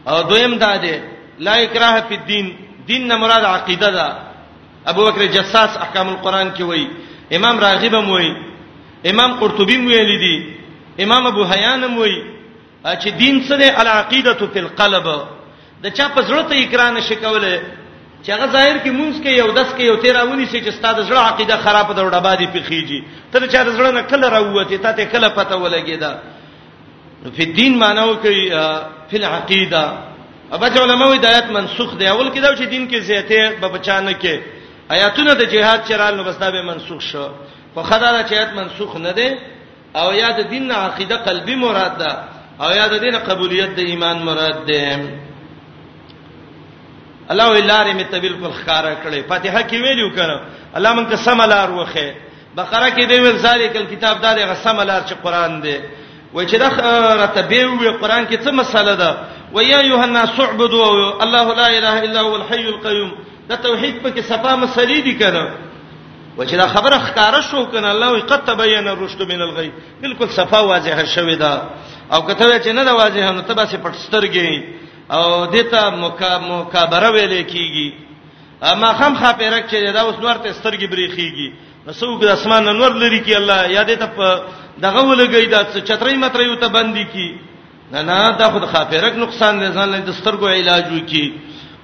[0.07, 1.01] او دویم دا ده
[1.39, 2.51] لا اکراه په دین
[2.87, 4.15] دین نه مراد عقیده ده
[4.87, 6.87] ابو بکر جساس احکام القرآن کې وایي
[7.35, 8.33] امام راغب هم وایي
[9.09, 10.54] امام قرطبي ویل دي
[10.99, 12.21] امام ابو حیان وای
[12.85, 15.07] چې دین څه دی العقیده فی القلب
[15.83, 17.51] د چا په زړه ته اقرار نشي کوله
[18.23, 21.19] چې هغه ظاهر کې مونږ کې یو دس کې یو تیراونی سي چې ستاسو زړه
[21.29, 22.99] عقیده خراب ده ډبا دي پخېږي
[23.31, 26.11] تر چا زړه نه کله راوته ته ته کله پته ولګیدا
[27.37, 28.43] فی دین معناو کوي
[29.09, 29.83] فی العقیده
[30.55, 34.35] اباج علماء ہدایت منسوخ دی اول کې دا چې دین کې زیاته به بچانه کې
[34.95, 37.27] آیاتونه د جهاد چرال نو بسدا به منسوخ شو
[37.73, 39.29] خو خدای دا آیات منسوخ نه دی
[40.01, 42.11] او یا د دین نه عقیده قلبي مراد ده
[42.63, 45.05] او یا د دین قبولیت د ایمان مراد ده
[47.31, 50.37] الله ولاره می تبیل پر خاره کړي فاتحه کې ویلو کړه
[50.77, 52.07] الله مونږ ته سملار وخه
[52.57, 55.77] بقره کې دی ول ذالک الكتاب دا د سملار چې قران دی
[56.33, 56.69] و چې دا
[57.23, 59.17] رتبه وي قران کې څه مسله ده
[59.53, 60.87] و یا یوحنا سعبدوا
[61.23, 63.11] الله لا اله الا هو الحي القيوم
[63.49, 65.64] دا توحید په کې صفه مسلې دي کړه
[66.37, 69.71] و چې دا خبره ښکارا شو کنه الله وي قد تبین الرشد من الغی
[70.01, 71.61] بالکل صفا واضحه شوې ده
[72.11, 74.63] او کته چې نه دا واضحه نو تبه سي پټسترګي
[75.13, 77.93] او دته مکابره ویلې کیږي
[78.71, 81.49] اما خام خاپیرک چې دا اوس نور ته سترګي بریخيږي
[81.87, 84.43] نسوب د اسمان نور لري کی الله یادې ته
[84.85, 87.39] دغه ولګی دا چترې مترې یو ته باندې کی
[87.91, 91.33] نه نه دا خود خاپیرک نقصان نه ځان له سترګو علاج وکي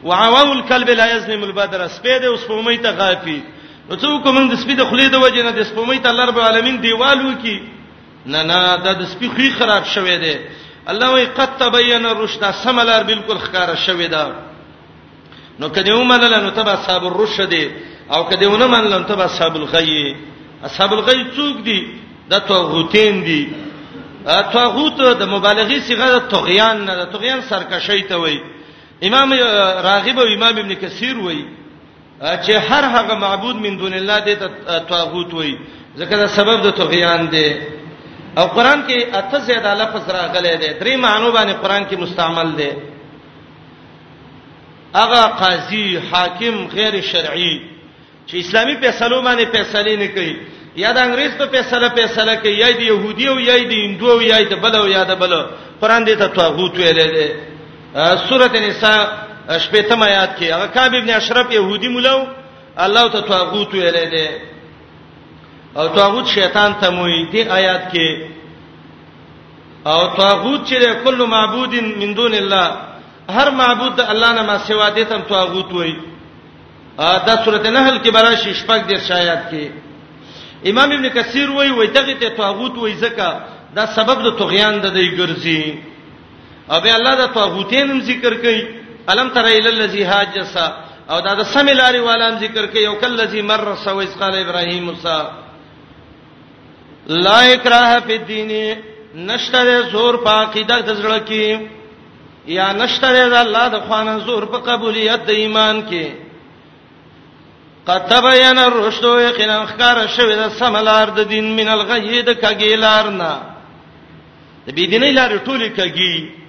[0.04, 3.42] وعواو الكلب لا يزنم البدر سپېده اوس په مې ته غافي
[3.92, 6.38] نو څوک موږ د سپي د خلې د وجه نه د سپمې ته الله رب
[6.42, 7.56] العالمین دیوالو کی
[8.34, 8.60] نه نه
[9.00, 10.36] د سپي خې خراب شوه دی
[10.92, 14.24] الله وی قد تبین الرشد سملار بالکل خکار شوه دا
[15.60, 17.54] نو کدی ومنل نو تبع صاحب الرشد
[18.14, 20.00] او کدی ونه منل نو تبع صاحب الغی
[20.70, 21.80] اصحاب الغی څوک دي
[22.32, 23.42] د توغوتین دي
[24.58, 28.40] توغوت د مبالغه صيغه د توغیان نه د توغیان سرکشی ته وای
[29.08, 29.34] امام
[29.88, 31.44] راغب او امام ابن کثیر وای
[32.22, 34.52] چې هر هغه معبود من دون الله د
[34.90, 35.58] توغوت وي
[35.98, 37.50] ځکه دا سبب د توغیان دی
[38.38, 42.72] او قران کې اته زیاده لفظ راغلی دی درې معنی باندې قران کې مستعمل دی
[44.96, 47.62] هغه قاضي حاکم غیر شرعي
[48.28, 50.36] چې اسلامي فیصلو باندې فیصله نه کوي
[50.76, 54.22] یا د انګريز په فیصله فیصله کوي یا د يهودي او یا د هندو او
[54.22, 55.34] یا د بل او یا د بل
[55.82, 57.28] قران دې ته توغوت ویل دی
[58.30, 62.28] سورته نساء شپې تم آیات کې هغه کعب ابن اشرف يهودي مولاو
[62.78, 64.30] الله ته توغوت ویلې ده
[65.78, 68.10] او توغوت شیطان ته موې دي آیات کې
[69.86, 72.68] او توغوت چې کله معبود من دون الله
[73.30, 75.96] هر معبود الله نه ما سوا دي تم توغوت وایي
[76.98, 79.68] دا سورته نحل کې برا شپږ دیر شایات کې
[80.70, 83.28] امام ابن کثیر وایي وای دغه ته طاغوت وایي ځکه
[83.76, 85.92] دا سبب د طغیان د دی ګرځي
[86.72, 90.66] او به الله د طاغوتین هم ذکر کوي الم تر ال الذی حاج سا
[91.10, 94.36] او دا د سم لاري والام ذکر کوي یو کل الذی مر سو اس قال
[94.38, 95.20] ابراهیم موسی
[97.26, 98.52] لا اکراه فی الدین
[99.28, 101.68] نشتره زور پاقیده د زړه کې
[102.58, 106.08] یا نشتره د الله د خوانه زور په قبولیت د ایمان کې
[107.88, 113.34] قد تبین الرشد یقینا خکار شوی د سملار د دین من الغی د کګیلارنا
[114.68, 116.41] د بی دیني لار ټوله کګی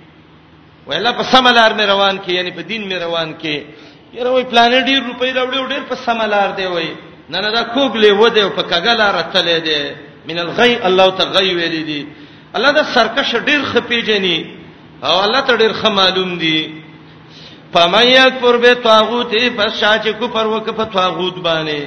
[0.87, 3.67] ویلا په سملار مې روان کې یعنی په دین مې روان کې
[4.19, 6.91] یره وای پلان ډیر روپۍ راوړې ډیر په سملار دی وای
[7.31, 9.81] نه نه دا کوګلې و دی په کګلار تلې دی
[10.29, 12.01] من الغی الله تعالی ویلې دی
[12.57, 14.39] الله دا سرکش ډیر خپېجنې
[15.07, 16.59] او الله ته ډیر خ معلوم دی
[17.73, 21.85] فمن یکفر به طاغوت پس شاچ کو پر وک په طاغوت باندې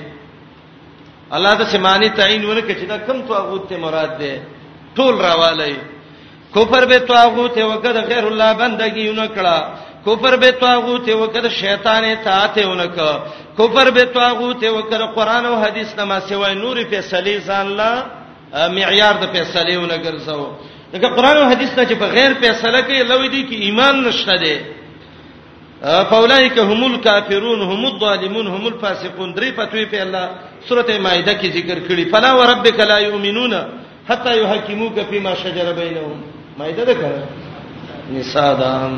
[1.32, 4.34] الله د سیمانی تعین ورکه چې دا کم طاغوت ته مراد ده
[4.96, 5.76] ټول راوالی
[6.56, 9.58] کفر به طاغوت او کده غیر الله بندگی نه کړه
[10.08, 13.14] کفر به طاغوت او کده شیطان اطاعت نه کړه
[13.60, 17.68] کفر به طاغوت او کده قران او حدیث نه ما سیوای نوري په سلی ځان
[17.80, 17.92] لا
[18.76, 20.46] معیار د فیصله نه ګرځاو
[20.94, 24.58] دغه قران او حدیث نه چې بغیر فیصله کوي لوي دي کې ایمان نشته دي
[26.10, 30.30] فاولائک هم الکافرون هم الظالمون هم الفاسقون درې پتوې په الله
[30.70, 33.54] سورته مائده کې ذکر کړي فلا وربک لا یؤمنون
[34.10, 36.18] حتا یحکموک فیما شجر بینهم
[36.60, 37.24] مایده ده کړه
[38.16, 38.94] نساء دام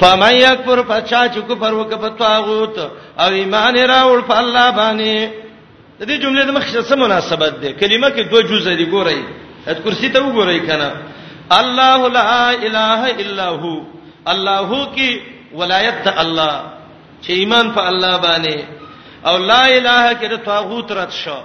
[0.00, 2.78] فمن یکفر فچا چې کفر وکړ طاغوت
[3.18, 5.28] او ایمان راوړ په الله باندې
[6.00, 9.18] د دې جملې د مخه څه مناسبت ده کلمه کې دوه جزء دي ګورئ
[9.68, 10.90] ات کرسی ته وګورئ کنه
[11.60, 13.74] الله لا اله الا هو
[14.34, 15.20] الله کی
[15.62, 16.60] ولایت د الله
[17.22, 18.60] چې ایمان په الله باندې
[19.28, 21.40] او لا اله کې د طاغوت رد شو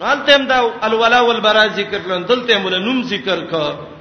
[0.00, 3.94] نو تم دا الولا والبرا ذکر کړل دلته مولا نوم ذکر کړ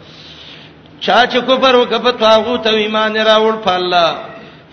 [0.99, 4.12] چا چې کفر وکړ په طاغوت او ایمان راوړ په الله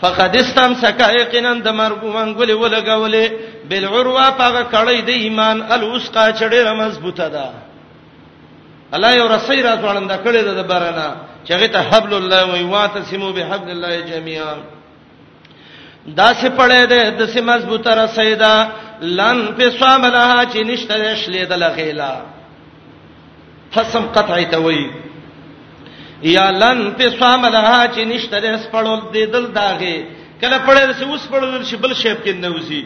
[0.00, 3.26] فقد استمسك يقينا د مرګ منګولې ولګولې
[3.70, 7.44] بالعروه پاګه کړې د ایمان الوسقا چړې را مضبوطه ده
[8.94, 11.11] الله یو رسې را ځوړنده کړې ده د برنا
[11.44, 14.54] چې هغه ته حبل الله وي واتسمو بحبل الله جميعا
[16.06, 18.68] دا سه پړې ده د سه مضبوطه را سیدا
[19.02, 22.14] لن فساملها چې نشته شلې د لغیلا
[23.76, 24.87] قسم قطعی ته وایي
[26.22, 29.96] یا لن تسام لها چې نشته د سپړول دی دل داغه
[30.42, 32.85] کله پړې سه اوس پړول شي بل شیب کې نه وسی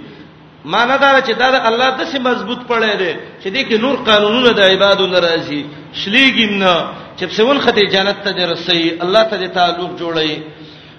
[0.64, 3.96] معنا دا چې دا د الله د سي مضبوط پړې دی چې دې کې نور
[4.08, 5.60] قانونونه د عبادت ناراضي
[5.94, 6.74] شليګم نه
[7.16, 10.40] چې په سون خته جنت ته درسي الله ته تعلق جوړي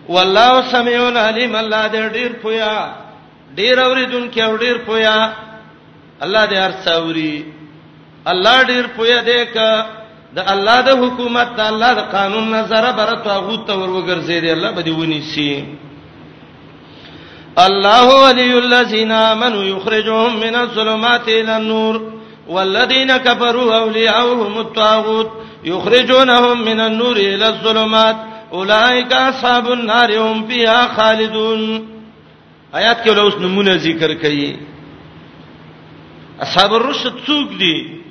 [0.10, 2.96] والله سميع عليم الله دې ډېر پویا
[3.60, 5.18] ډېر اوریدونکو او ډېر پویا
[6.26, 7.44] الله دې هر څاوري
[8.32, 9.72] الله ډېر پویا دې کا
[10.36, 14.72] د الله د حکومت د الله د قانون نظر بر توغوت تور وګرځي دی الله
[14.72, 15.64] به دی ونی سي
[17.68, 21.96] الله ولي الذين امنوا يخرجهم من الظلمات الى النور
[22.48, 25.30] والذين كفروا اولياؤهم الطاغوت
[25.64, 28.16] يخرجونهم من النور الى الظلمات
[28.54, 31.62] اولئك اصحاب النار هم فيها خالدون
[32.76, 34.56] آیات کې اوس نمونه ذکر کړي
[36.42, 38.07] اصحاب الرشد څوک دي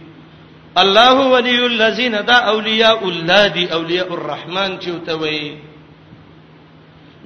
[0.83, 5.53] الله ولی الذین دا اولیاء الله دی اولیاء الرحمن چوته وی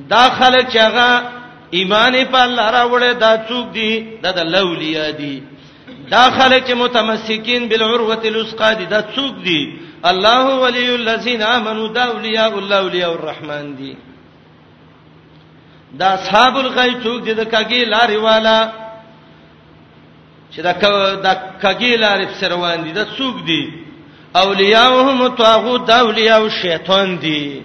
[0.09, 1.23] دا خلک چې هغه
[1.71, 5.43] ایمان په الله راوړې دا څوک دی دا د لولیاء دی
[6.11, 9.73] دا خلک چې متمسکین بالعروه الوثقا دی دا څوک دی
[10.05, 13.97] الله ولی الذین آمنوا دا اولیاء الله اولیاء الرحمن دی
[15.99, 18.80] دا اصحاب الغی څوک دي د کګي لارې والا
[20.51, 20.73] چې دا
[21.27, 21.33] دا
[21.63, 23.63] کګیلار په روان دي دا څوک دي
[24.37, 27.61] اولیاءهم طاغوت دا اولیاء شیطان دي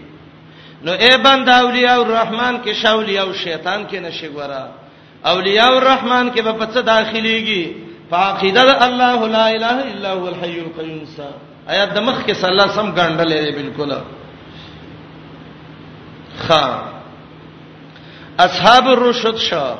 [0.85, 4.65] نو اے بند اولیاء الرحمن کې شاولیاء شیطان کې نشي ګورا
[5.25, 7.63] اولیاء الرحمن کې په څه داخليږي
[8.11, 11.25] فاقیده الله لا اله الا هو الحي القيوم سا
[11.69, 13.97] آیات د مخ کې صلی الله سم ګاندلې دي بالکل
[16.47, 16.65] خا
[18.45, 19.77] اصحاب الرشد شاه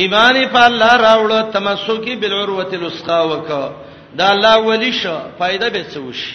[0.00, 3.48] ایمان په الله راوړ تمسکی بالعروه الوثقا وک
[4.18, 6.34] دا الله ولی شو فائدہ به څه وشي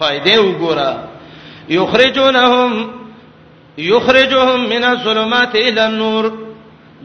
[0.00, 0.92] فائدې وګوره
[1.70, 2.72] یخرجونهم
[3.78, 6.24] یخرجهم من الظلمات الى النور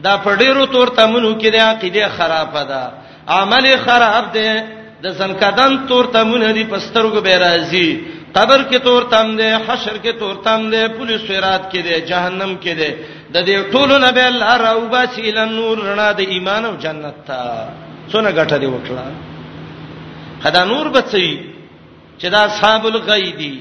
[0.04, 2.82] دا پډیرو تور تمنو کې د عقیده خرابه ده
[3.28, 4.64] عمل خراب ده
[5.02, 7.88] د زنکدان تور تمونه دي پسترګو به راځي
[8.36, 12.56] قبر کې تور تم ده حشر کې تور تم ده پولیس سرات کې ده جهنم
[12.64, 12.98] کې ده
[13.34, 17.16] د دې ټولو نه به الله راو باسي ل نور رڼا د ایمان او جنت
[17.28, 17.38] ته
[18.10, 19.04] څونه ګټه دی وکړه
[20.42, 21.28] خدا نور بچي
[22.20, 23.54] چې دا اصحاب الغیدی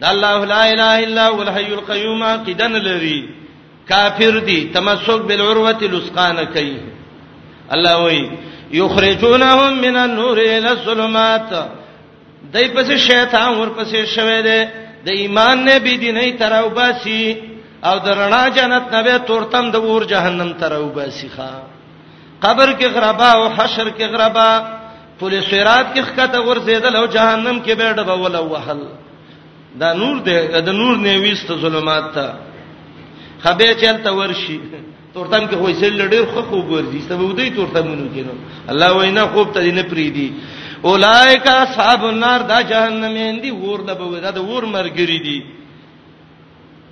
[0.00, 3.20] د الله لا اله الا هو الحي القيوم قدن لري
[3.90, 6.78] کافر دي تمسک بالعروه لسقان کوي
[7.74, 8.22] الله وایي
[8.80, 11.50] یخرجونهم من النور الى الظلمات
[12.52, 14.60] دای پس شیطان ور پس شوه دی
[15.06, 17.22] د ایمان نه بيدینه تراوباسي
[17.84, 21.50] او د رڼا جنت نه به تورتم د ور جهنم تر او باسیخه
[22.40, 24.50] قبر کې غربا او حشر کې غربا
[25.18, 28.78] پولیس سرات کې خکته ور زیدل او جهنم کې به ډبول او وحل
[29.80, 32.32] دا نور دی دا نور نه ويست ظلمات ته
[33.44, 34.60] خبه چلته ورشي
[35.14, 38.32] تورتم کې خو یې لړ خو خو ګرځي سبب دوی تورتمونو کې نو
[38.68, 40.28] الله وینا خوب ته نه پریدي
[40.88, 45.44] اولایکا اصحاب النار دا جهنم اندي ور لبو دا, دا ور مرګري دي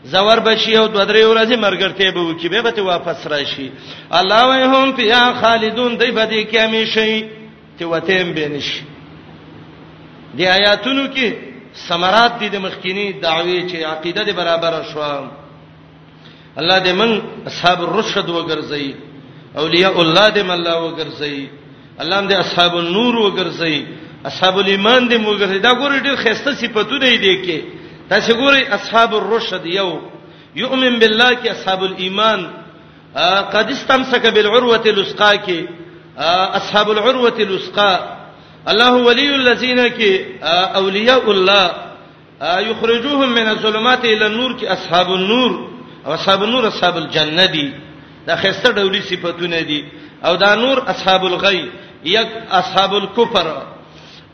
[0.05, 3.71] زور بشي او دوه درې ورځې مرګرته به وکي به ته واپس راشي
[4.11, 7.25] الله وهم فیا خالدون دی به دې کې همیشئ
[7.79, 8.69] ته وتیم بنش
[10.37, 11.29] دی آیاتونو کې
[11.89, 15.29] ثمرات دي د مخکینی دعوی چې عقیده دې برابر شوه
[16.59, 18.95] الله دې من اصحاب الرشد وګرځي
[19.59, 21.49] اولیاء الله دې مله وګرځي
[22.01, 23.77] الله دې اصحاب النور وګرځي
[24.27, 29.67] اصحاب الایمان دې وګرځي دا ګورې ډېر خسته صفاتونه دي کې تاسو ګورئ اصحاب الرشد
[29.67, 29.91] یو
[30.57, 32.41] یؤمن بالله کې اصحاب الايمان
[33.55, 35.59] قد استمسك بالعروه الوثقا کې
[36.59, 37.93] اصحاب العروه الوثقا
[38.69, 40.11] الله ولي الذين کې
[40.81, 41.65] اولیاء الله
[42.71, 45.51] یخرجوهم من الظلمات الى النور کې اصحاب النور
[46.07, 47.73] او اصحاب النور اصحاب الجنه دي
[48.27, 49.85] دا خسته ډولي صفاتونه دي
[50.25, 51.71] او دا نور اصحاب الغي
[52.05, 53.74] یک اصحاب الكفر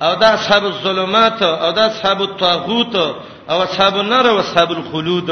[0.03, 2.95] او دا اصحاب الظلمات او دا اصحاب الطاغوت
[3.51, 5.31] او اصحاب النار او اصحاب الخلود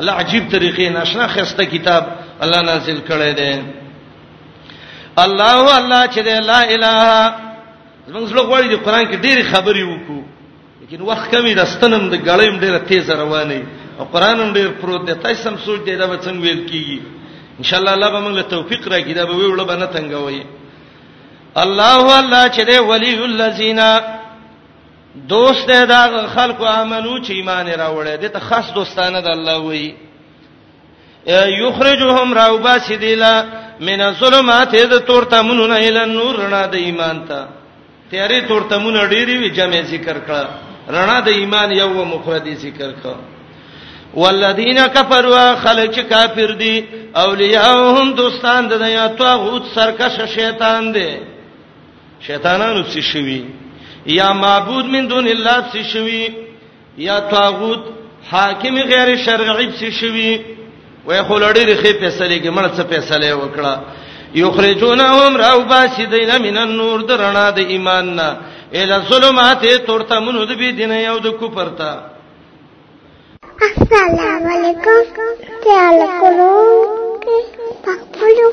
[0.00, 2.04] الله عجیب طریقې ناشنا خسته کتاب
[2.42, 3.50] الله نازل کړی دی
[5.16, 6.98] الله الله چې دی لا اله
[8.08, 10.20] زموږ څلو غوړي د قران کې ډېری خبرې وکړو
[10.80, 13.60] لیکن وخت کمی راستنم د غړیم ډېره تیز روانه
[13.98, 17.00] او قران هم ډېر پروت دی تاسو هم سوچ دی دا به څنګه ویل کیږي
[17.58, 20.57] ان شاء الله الله به موږ له توفیق راکړي دا به ویوړ به نه تنګوي
[21.56, 23.80] الله الله چې دی ولی الذین
[25.28, 29.94] دوست دی دا خلکو امنو چې ایمان راوړی دي ته خاص دوستانه د الله وی
[31.60, 33.44] یخرجهم راوبا سیدلا
[33.80, 37.46] من الظلمات اذ تورتمون الى النور نه د ایمان ته
[38.10, 40.46] تیارې تورتمون ډېری وی جمع ذکر کړه
[40.90, 43.16] رڼا د ایمان یو مفردی ذکر کړه
[44.14, 46.84] والذین کفروا خلق کافر دی
[47.16, 51.10] اولیاءهم دوستان د نه یا توغوت سرکش شیطان دی
[52.26, 53.42] شیطانانو څه شوی
[54.06, 56.28] یا معبود من دون الله څه شوی
[56.96, 57.82] یا طاغوت
[58.30, 60.30] حاکم غیر شرعي څه شوی
[61.06, 63.74] وای خو لړې رخي فیصله کې مړ څه فیصله وکړه
[64.34, 68.36] یخرجونهم راو باسی دینه من النور درنا د ایمان نه
[68.72, 71.92] اله ظلمات تورته منو د بی دینه یو د کفر ته
[73.68, 75.30] السلام علیکم
[75.64, 76.54] تعال کولو
[77.24, 78.48] پخپلو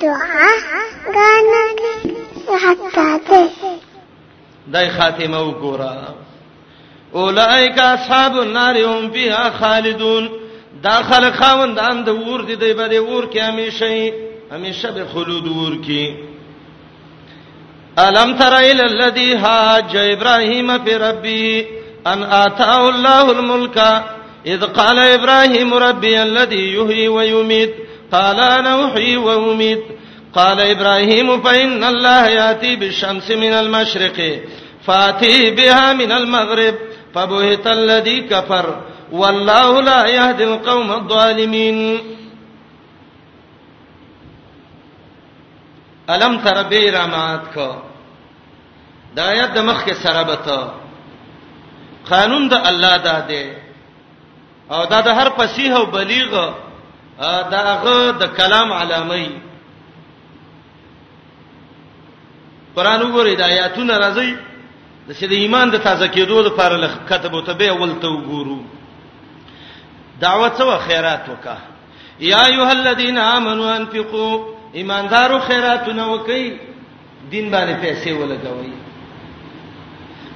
[0.00, 0.50] دعا
[1.14, 3.48] غانا حتا ته
[4.72, 6.14] دای خاتمه وګوره
[7.14, 10.28] اولائک اصحاب النار هم فيها خالدون
[10.82, 14.12] دا خلک خوندان د ور دي دی به د ور کې همیشه
[14.52, 16.06] همیشه به خلود ور کې
[17.98, 21.64] الم تر ال الذی حاج ابراهیم فی ربی
[22.06, 23.78] ان اتاه الله الملک
[24.46, 27.70] اذ قال ابراهیم ربی الذی یحیی و یمیت
[28.10, 29.95] قال انا احیی و امیت
[30.36, 34.18] قال ابراهيم فان الله ياتي بالشمس من المشرق
[34.86, 36.74] فاتي بها من المغرب
[37.14, 38.66] فبهت الذي كفر
[39.12, 41.78] والله لا يهدي القوم الظالمين
[46.10, 47.68] الم تر بیرامات کو
[49.16, 50.70] دا یاد د مخ کې سره بته
[52.10, 53.18] قانون د الله دا
[54.74, 56.30] او دا د هر فصیح او بلیغ
[57.50, 59.26] دا هغه د کلام علامه
[62.76, 64.30] قران وګورئ د آیاتونو راځي
[65.08, 68.58] د چې د ایمان د تازه کېدو لپاره لخ کتب او تبه اول ته وګورو
[70.24, 71.56] دعوت او خیرات وکا
[72.32, 74.32] یا ایها الذین آمنوا انفقوا
[74.78, 76.44] ایماندارو خیراتونه وکي
[77.30, 78.72] دین باندې پیسې ولګوي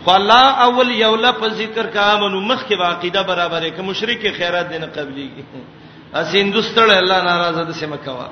[0.05, 4.69] خو الله اول یو لفظ ذکر کا امنو مخ کې واقعده برابرې ک مشرک خیرات
[4.73, 5.45] دینه قبليږي
[6.15, 8.29] اس هندستړ الله ناراضه د سیمه کوا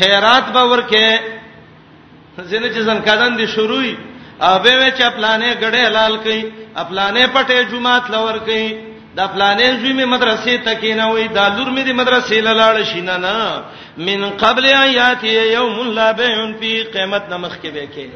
[0.00, 1.31] خیرات باور کې
[2.38, 3.96] زنه چې زنکدان دي شروعي
[4.40, 6.40] اوبه وچ پلانې غړې حلال کړي
[6.88, 8.78] پلانې پټه جمعات لور کړي
[9.16, 12.84] دا پلانې زوی می مدرسې ته کې نه وای دا لور می دي مدرسې لاله
[12.92, 13.62] شینا نه
[14.08, 18.08] من قبل آیاتی یوم لا بیع فی قیامت نمخ کې به کې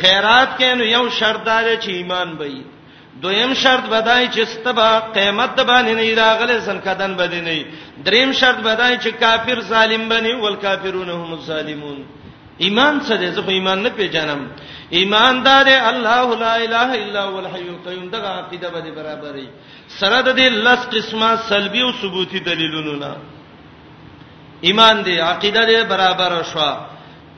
[0.00, 2.60] خیرات کین یو شرط دار چې ایمان وي
[3.22, 7.66] دویم شرط بدای چې ستبا قیامت باندې نه راغله سنکدن باندې نه
[8.06, 11.98] دریم شرط بدای چې کافر ظالم بني ول کافرون هم ظالمون
[12.64, 14.40] ایمان څه دې زه ایمان نه پیژنم
[15.00, 19.46] ایماندار الله لا اله الا هو الحي القيوم دغه عقیده به برابرې
[19.98, 23.12] سره د دې لس قسمه سلبي او ثبوتي دلیلونه نه
[24.60, 26.86] ایمان دې عقیده دې برابر شوه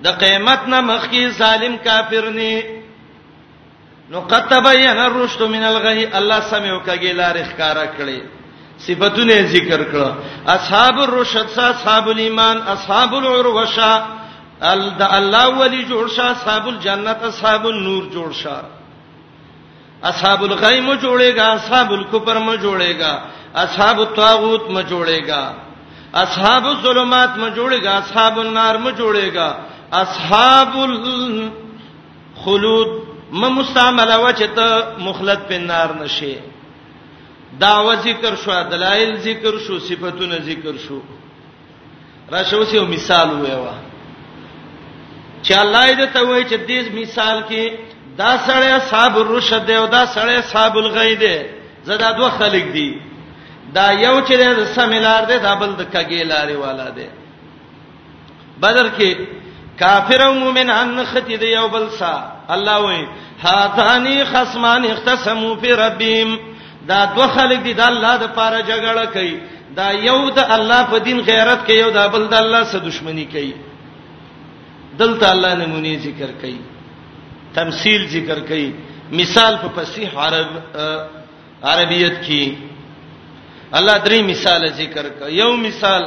[0.05, 2.81] د قیامت نه مخکي ظالم کافر نه
[4.11, 8.23] نو قد تبین الرشد من الغی الله سمې وکړي لار ښکارا کړي
[8.79, 10.15] صفاتونه ذکر کړه
[10.47, 14.03] اصحاب الرشد سا اصحاب الایمان اصحاب العروه شا
[14.63, 18.61] ال د الله ولی جوړ شا اصحاب الجنت اصحاب النور جوړ شا
[20.11, 23.19] اصحاب الغی مو جوړेगा اصحاب الکفر مو جوړेगा
[23.55, 25.53] اصحاب الطاغوت مو جوړेगा
[26.15, 29.55] اصحاب الظلمات مو جوړेगा اصحاب النار مو جوړेगा
[29.93, 33.04] اصحاب الخلود
[33.41, 34.67] م مستعمله و چې ته
[35.07, 36.35] مخلد په نار نشي
[37.63, 40.99] داوا ذکر شو دلایل ذکر شو صفاتونه ذکر شو
[42.35, 43.67] راشه اوس یو مثال وایو
[45.45, 47.73] چې الله دې ته وایي چې دې مثال کې
[48.21, 51.35] دا سړی صاحب الرشد دی او دا سړی صاحب الغی دی
[51.89, 52.89] زدا دوه خلک دي
[53.79, 57.07] دا یو چې د سمیلار دی دا بل د کګیلارې والا دی
[58.63, 59.17] بدر کې
[59.83, 63.05] کافر او مؤمنان ختی دی یو بل سره الله وای
[63.43, 66.39] هاذانی خصمان اختصموا فی ربهم
[66.89, 69.37] دا دوه خلک دي د الله د پاره جګړه کوي
[69.77, 73.27] دا یو د الله په دین غیرت کوي یو د بل د الله سره دښمنی
[73.33, 73.55] کوي
[74.99, 76.59] دلته الله نمونه ذکر کوي
[77.55, 78.71] تمثيل ذکر کوي
[79.13, 80.49] مثال په فصیح عرب
[81.63, 82.53] عربیت کې
[83.75, 86.03] الله درې مثال ذکر کوي یو مثال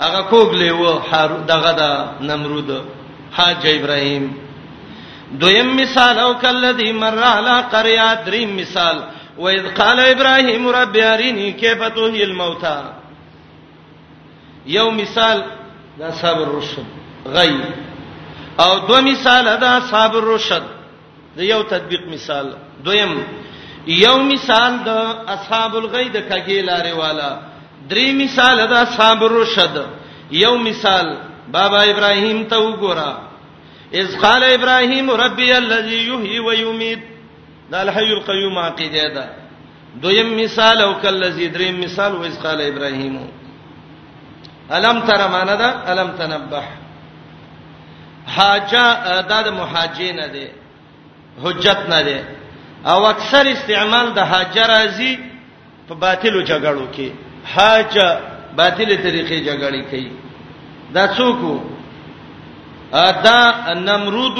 [0.00, 1.82] هغه کوګ لیو هارو دغه د
[2.28, 2.70] نمرود
[3.36, 4.43] حاج ابراهیم
[5.40, 9.02] دویم مثال او کلذي مر على قريه دریم مثال
[9.38, 12.84] واذ قال ابراهيم رب ارني كيف تحيي الموتى
[14.66, 15.44] یو مثال
[15.98, 16.86] دا صبر رشد
[17.26, 17.60] غي
[18.60, 20.62] او دو مثال دا صبر رشد
[21.36, 22.54] دا یو تطبیق مثال
[22.84, 23.22] دویم
[23.86, 24.88] یو مثال د
[25.34, 27.38] اصحاب الغی د کګی لارې والا
[27.90, 29.76] درې مثال د اصحاب الرشد
[30.32, 31.16] یو مثال
[31.52, 33.33] بابا ابراهیم ته وګوره
[34.00, 36.98] اذ قال ابراهيم ربي الذي يحيي ويميت
[37.70, 39.24] دا الحي القيوم عقیده ده
[40.02, 43.16] دویم مثال او کلذي دریم مثال واذ قال ابراهيم
[44.76, 46.66] الم تر معنا ده الم تنبح
[48.36, 48.84] حاجه
[49.30, 50.44] دا د محاجین ده
[51.42, 52.18] حجت نه ده
[52.92, 55.12] او اکثر استعمال د حاجه راځي
[55.88, 57.08] په باطلو جګړو کې
[57.54, 58.06] حاجه
[58.58, 60.10] باطلې طریقې جګړې کوي
[60.96, 61.40] دا څوک
[62.92, 63.38] دا
[63.74, 64.38] نمرود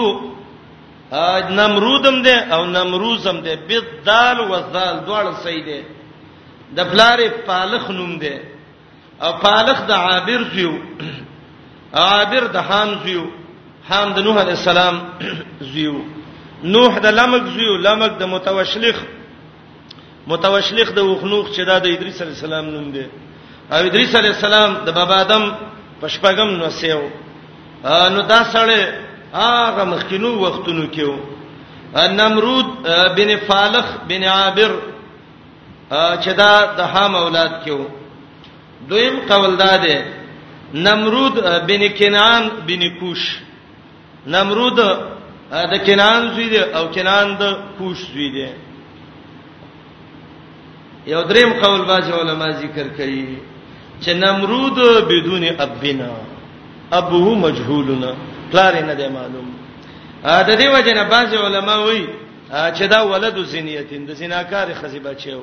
[1.58, 5.80] نمرودم دی او نمروزم دی بالدال والذال دواړه صحیح دي
[6.76, 8.36] د بلارې پالخ نوم دی
[9.22, 10.72] او پالخ د عابر زیو
[12.02, 13.24] عابر د حام زیو
[13.88, 14.94] حام د نوح علی السلام
[15.72, 15.94] زیو
[16.74, 18.96] نوح د لمک زیو لمک د متوشلخ
[20.26, 23.06] متوشلخ د وخنوخ چې دا د ادریس علی السلام نوم دی
[23.72, 25.44] او ادریس علی السلام د بابا آدم
[26.00, 27.00] پشپغم نو سیو
[27.84, 28.80] نو دا سړی
[29.32, 31.16] هغه مخکینو وختونو کې و
[32.18, 32.66] نمرود
[33.16, 34.70] بن فالخ بن عابر
[35.90, 37.84] چې دا د حام اولاد کې و
[38.90, 39.96] دویم قول دا دی
[40.86, 41.34] نمرود
[41.68, 43.22] بن کنعان بن کوش
[44.34, 44.76] نمرود
[45.50, 48.48] د کنعان زوی دی او کنعان د کوش زوی دی
[51.12, 53.24] یو دریم قول باج علماء ذکر کوي
[54.02, 54.78] چې نمرود
[55.08, 56.14] بدون ابنا
[56.92, 58.14] ابوه مجهولنا
[58.52, 59.46] پلار نه دی معلوم
[60.46, 62.08] دا دیو جن بعض علما وایي
[62.50, 65.40] چې دا ولد زنیتین د زناکار خزی بچیو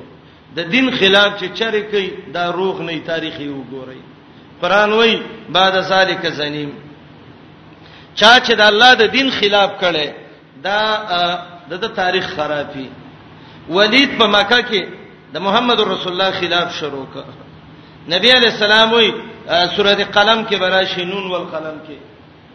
[0.56, 4.00] د دین خلاف چې چرې کوي دا روغ نه تاریخي وګوري
[4.62, 6.72] قران وایي بعد ذالک زنیم
[8.14, 10.08] چا چې د الله د دین خلاف کړي
[10.64, 10.80] دا
[11.70, 12.88] د تاریخ خرابي
[13.68, 14.82] ولید په مکه کې
[15.34, 17.24] د محمد رسول الله خلاف شروع کړ
[18.08, 19.12] نبی علی السلام وایي
[19.48, 21.96] سوره قلم کې براشي نون والقلم کې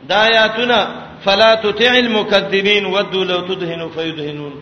[0.09, 0.87] دا آیاتنا
[1.25, 4.53] فلا تطع المكذبين ودوا لو تدهنوا فيدهنون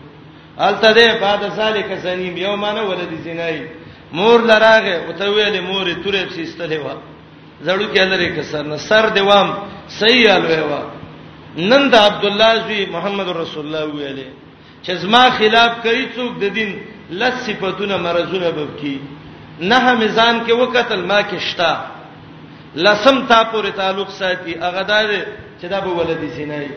[0.60, 3.62] التدې بعد ذلك سنیم یومانه ولدي زینای
[4.12, 6.88] مور لراغه او ته ویلې مور تورې سیستلې و
[7.64, 9.48] زړو کې لري کسر نه سر دیوام
[9.88, 10.72] صحیح الوي و
[11.58, 14.28] نند عبد الله زوی محمد رسول الله ویلې
[14.86, 19.00] چې زما خلاف کوي څوک د دین لڅ صفاتونه مرزونه بوب کی
[19.60, 21.95] نه میزان کې وکتل ما کې شتا
[22.76, 25.20] لسم تا پورې تعلق ساتي هغه دا دی
[25.62, 26.68] چې دا به ولدي سینای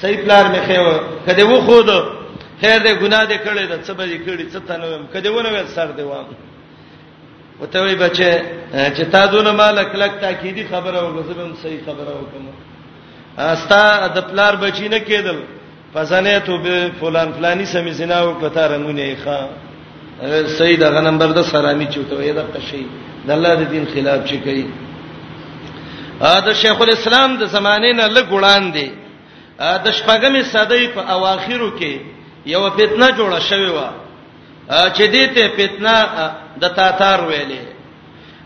[0.00, 1.88] صحیح پلار مې خېو کده و خود
[2.60, 5.66] خیر دې ګناه دې کړې ده څه به دې کړې څه تنوم کده ونه وې
[5.74, 6.26] سر دې وام
[7.60, 8.42] وته وی بچې
[8.96, 12.46] چې تا دونه مالک لک تاکیدی خبره وګزبم صحیح خبره وکم
[13.38, 15.36] استا د پلار بچینه کېدل
[15.94, 19.38] فزنه ته به فلان فلانی سمې زنا او پتا رمونه ښا
[20.58, 22.82] سید هغه نمبر د سرامی چوتوي دا قشي
[23.26, 24.66] د الله د دین خلاف چي کوي
[26.20, 28.88] دا شیخ الاسلام د زمانې نه لګوړان دي
[29.84, 31.92] د شپږمې صدۍ په اواخیرو کې
[32.52, 33.80] یو فتنه جوړه شوې و
[34.96, 35.94] چې دې ته فتنه
[36.62, 37.62] د تاتار ویلې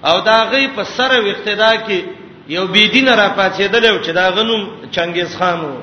[0.09, 1.99] او دا غي په سره وختدا کې
[2.55, 4.63] یو بيدین را پاتېدل او چې دا غنوم
[4.95, 5.81] چنګیز خان وو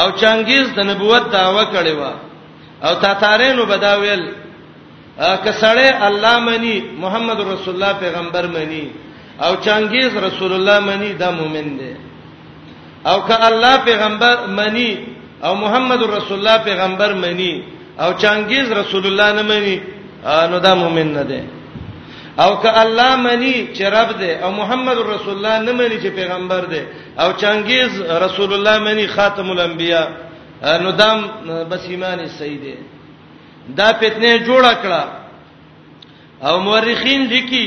[0.00, 2.02] او چنګیز د نبوت داوا کړی و
[2.86, 4.22] او تاتارینو بداویل
[5.44, 8.86] کسړې الله مني محمد رسول الله پیغمبر مني
[9.44, 11.92] او چنګیز رسول الله منی دا مؤمن دی
[13.10, 14.92] او که الله پیغمبر منی
[15.42, 17.52] او محمد رسول الله پیغمبر منی
[18.00, 19.76] او چنګیز رسول الله نه منی
[20.50, 21.40] نو دا مؤمن نه دی
[22.44, 26.60] او که الله منی چې رب دی او محمد رسول الله نه منی چې پیغمبر
[26.72, 26.80] دی
[27.22, 27.92] او چنګیز
[28.24, 30.02] رسول الله منی خاتم الانبیا
[30.82, 31.18] نو دام
[31.70, 32.74] بس ایمان صحیح دی
[33.78, 35.04] دا فتنه جوړه کړه
[36.46, 37.66] او مورخین لیکي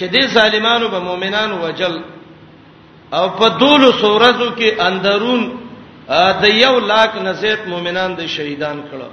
[0.00, 1.96] چې دې ظالمانو به مؤمنانو وجل
[3.12, 5.42] او په دولو سورزو کې اندرون
[6.42, 9.08] د یو لاک نزیت مؤمنان د شهیدان کړه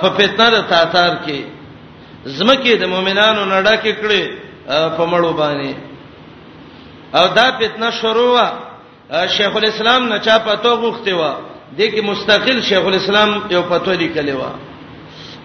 [0.00, 1.40] په فتنه د تاتار کې
[2.36, 4.22] زمکه د مؤمنانو نړه کې کړي
[4.96, 5.72] په مړو باندې
[7.18, 8.48] او دا فتنه شروع وا
[9.38, 11.22] شیخ الاسلام نه چا پتو غوښته و
[11.78, 14.42] د کې مستقل شیخ الاسلام یو پتو لیکلی و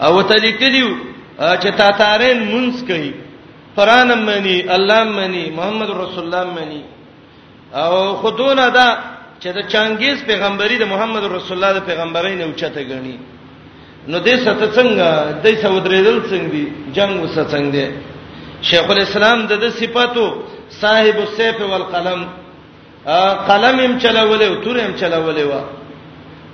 [0.06, 0.90] او ته لیکلیو
[1.62, 3.14] چې تاتارین مونږ کوي
[3.78, 6.82] قران منی الله منی محمد رسول الله منی
[7.82, 8.90] او خودونه دا
[9.42, 13.16] چې د چنګیز پیغمبري د محمد رسول الله د پیغمبرۍ نه اوچته غني
[14.12, 15.08] نو دې ست څنګه
[15.44, 16.66] دې سعودریدل څنګه دي
[16.96, 17.88] جنگ وس څنګه دي
[18.70, 20.26] شیخ الاسلام د صفاتو
[20.82, 22.22] صاحب السيف والقلم
[23.50, 25.54] قلم هم چلولې او تور هم چلولې و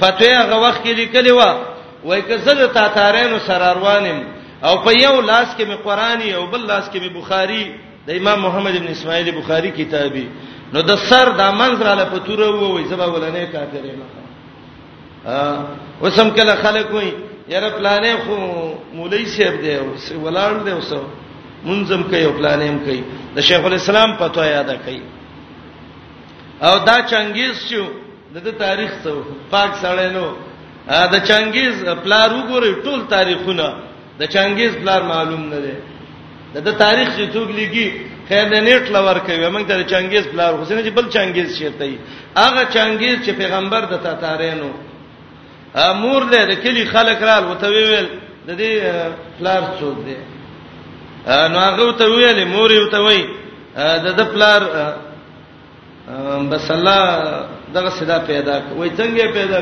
[0.00, 1.42] فتوی هغه وخت کې لیکلی و
[2.04, 4.22] وای که زه د تاتارینو سراروانم
[4.64, 7.72] او په یو لاس کې می قرآنی او بل لاس کې می بخاری
[8.06, 10.28] د امام محمد ابن اسماعیل بخاری کتابي
[10.72, 14.02] نو د سر د منظر له پتوره و وای زما ولنې کافر یم
[15.26, 15.64] ا
[16.02, 17.12] وسم کله خلک وای
[17.48, 18.36] یاره پلانې خو
[18.92, 19.88] مولوی صاحب دی او
[20.24, 21.00] ولاړ دی اوسه
[21.64, 23.02] منظم کوي او پلانېم کوي
[23.36, 25.00] د شیخ الاسلام پتو یاده کوي
[26.62, 27.84] او دا چنګیز شو
[28.36, 29.12] دغه تاریخ ته
[29.54, 30.24] پاک سړی نو
[31.12, 31.74] د چنګیز
[32.04, 33.66] پلار وګوري ټول تاریخونه
[34.20, 35.74] د چنګیز پلار معلوم نه دی
[36.66, 37.86] د تاریخ چې څوک لګي
[38.28, 41.96] خیر نه نیټ لور کوي موږ د چنګیز پلار حسین چې بل چنګیز شته ای
[42.42, 44.70] هغه چنګیز چې پیغمبر د تاتارینو
[45.88, 48.08] امور له د کلی خلک رال وته ویل
[48.46, 48.72] د دې
[49.38, 50.16] پلار څوک دی
[51.50, 53.22] نو هغه ته ویل مور یو ته وای
[54.06, 54.60] د د پلار
[56.52, 59.60] بس الله دغه صدا پیدا وای څنګه پیدا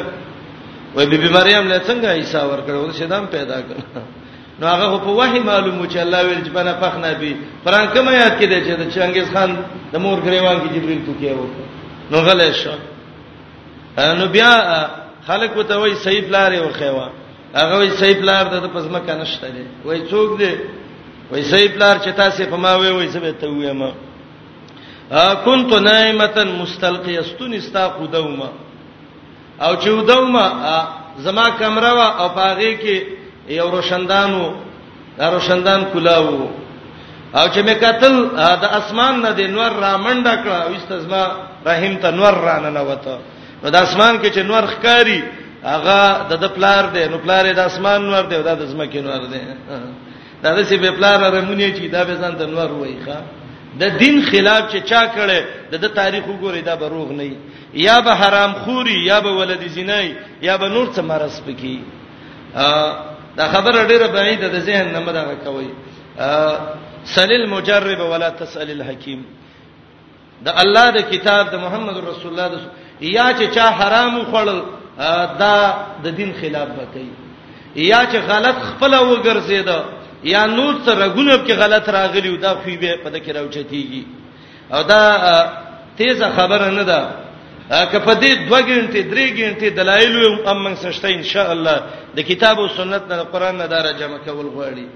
[0.94, 3.76] وای بیبي مریم له څنګه عیسی ورکړو صدام پیدا کړ
[4.60, 7.32] نو هغه په وحی معلوم چې الله ویل چې بنا فخنا بي
[7.64, 9.56] پران کوم یاد کړي چې چنګیز خان
[9.92, 11.66] د مور غریوان کې جبريل توکي وکړ
[12.10, 12.76] نو غلې شو
[14.20, 14.50] نو بیا
[15.26, 17.08] خلک وته وای صحیح لارې وخیوا
[17.58, 20.52] هغه وای صحیح لار د پزما کنه شته دی وای څوک دی
[21.30, 23.86] وای صحیح لار چې تاسو په ما وای وای زه به ته وایم
[25.44, 28.48] كنت نائمتا مستلقي استن استا قدوما
[29.60, 30.48] او چې ودوما
[31.18, 32.96] زما کمره وا او پاغه کې
[33.48, 34.52] یو روشندانو
[35.18, 36.50] دا روشندان کلاو
[37.36, 41.24] او چې مې قتل د اسمان نه د نور را منډه کړه او استزما
[41.66, 43.18] رحیم ته نور را نه نوته
[43.64, 45.22] نو د اسمان کې چې نور ښکاری
[45.64, 49.22] هغه د د پلار دی نو پلار د اسمان نور دی او د زمکه نور
[49.30, 49.40] دی
[50.42, 53.16] دا د سی په پلار رمونی چې دا به ځان د نور وایخه
[53.80, 55.40] د دین خلاف چې چا کړي
[55.84, 57.26] د تاریخ وګوري دا بروغ نه
[57.86, 60.08] یا به حرام خوري یا به ولد زینای
[60.42, 61.76] یا به نور څه مرز پکې
[63.36, 65.68] دا خبره ډیره بعیده د ذهن نه مده کوي
[67.14, 69.24] سل المجرب ولا تسال الحکیم
[70.44, 72.60] د الله د کتاب د محمد رسول الله د
[73.00, 74.60] یا چې چا حرام خوړل
[75.42, 75.54] دا
[76.04, 77.10] د دین خلاف وکړي
[77.76, 79.78] یا چې غلط خپل وګرځیدا
[80.32, 84.02] یا نوت سره غونب کې غلط راغلی او دا خو به په دکې راوچتيږي
[84.74, 85.02] او دا
[85.98, 86.98] تیز خبره نه ده
[87.92, 90.16] کپه دې 2 غنټې 3 غنټې دلایل
[90.46, 91.76] هم موږ سشته ان شاء الله
[92.16, 94.86] د کتاب او سنت نه قران نه دار جمع کول غواړي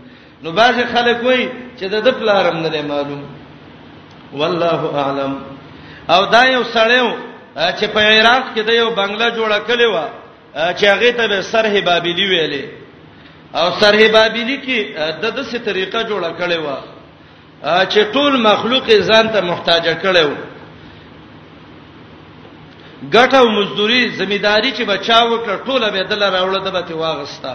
[0.43, 1.49] نو باز خلک وای
[1.81, 3.23] چې د دپلارم نه معلوم
[4.33, 5.33] والله اعلم
[6.11, 7.09] او دا یو سړیو
[7.79, 9.97] چې په عراق کې د یو بنگلا جوړه کړې و
[10.79, 12.65] چې هغه ته به سرح بابلی ویلې
[13.55, 14.79] او سره بابلی کې
[15.23, 16.69] د دسه طریقه جوړه کړې و
[17.93, 20.37] چې ټول مخلوق ځان ته محتاج کړي وو
[23.15, 27.55] ګټه او مزدوري زمیداری چې بچاو کړ ټوله به دل راوړل د به واغستا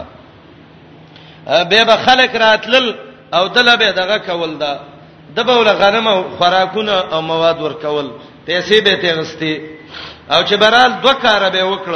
[1.70, 2.96] به به خلک راتلل
[3.34, 4.74] او دل به دغه کول دا
[5.36, 8.08] د به ول غنم او خوراکونه او مواد ورکول
[8.48, 9.56] پیسې به ته غستې
[10.34, 11.94] او چې برال دوه کار به وکړ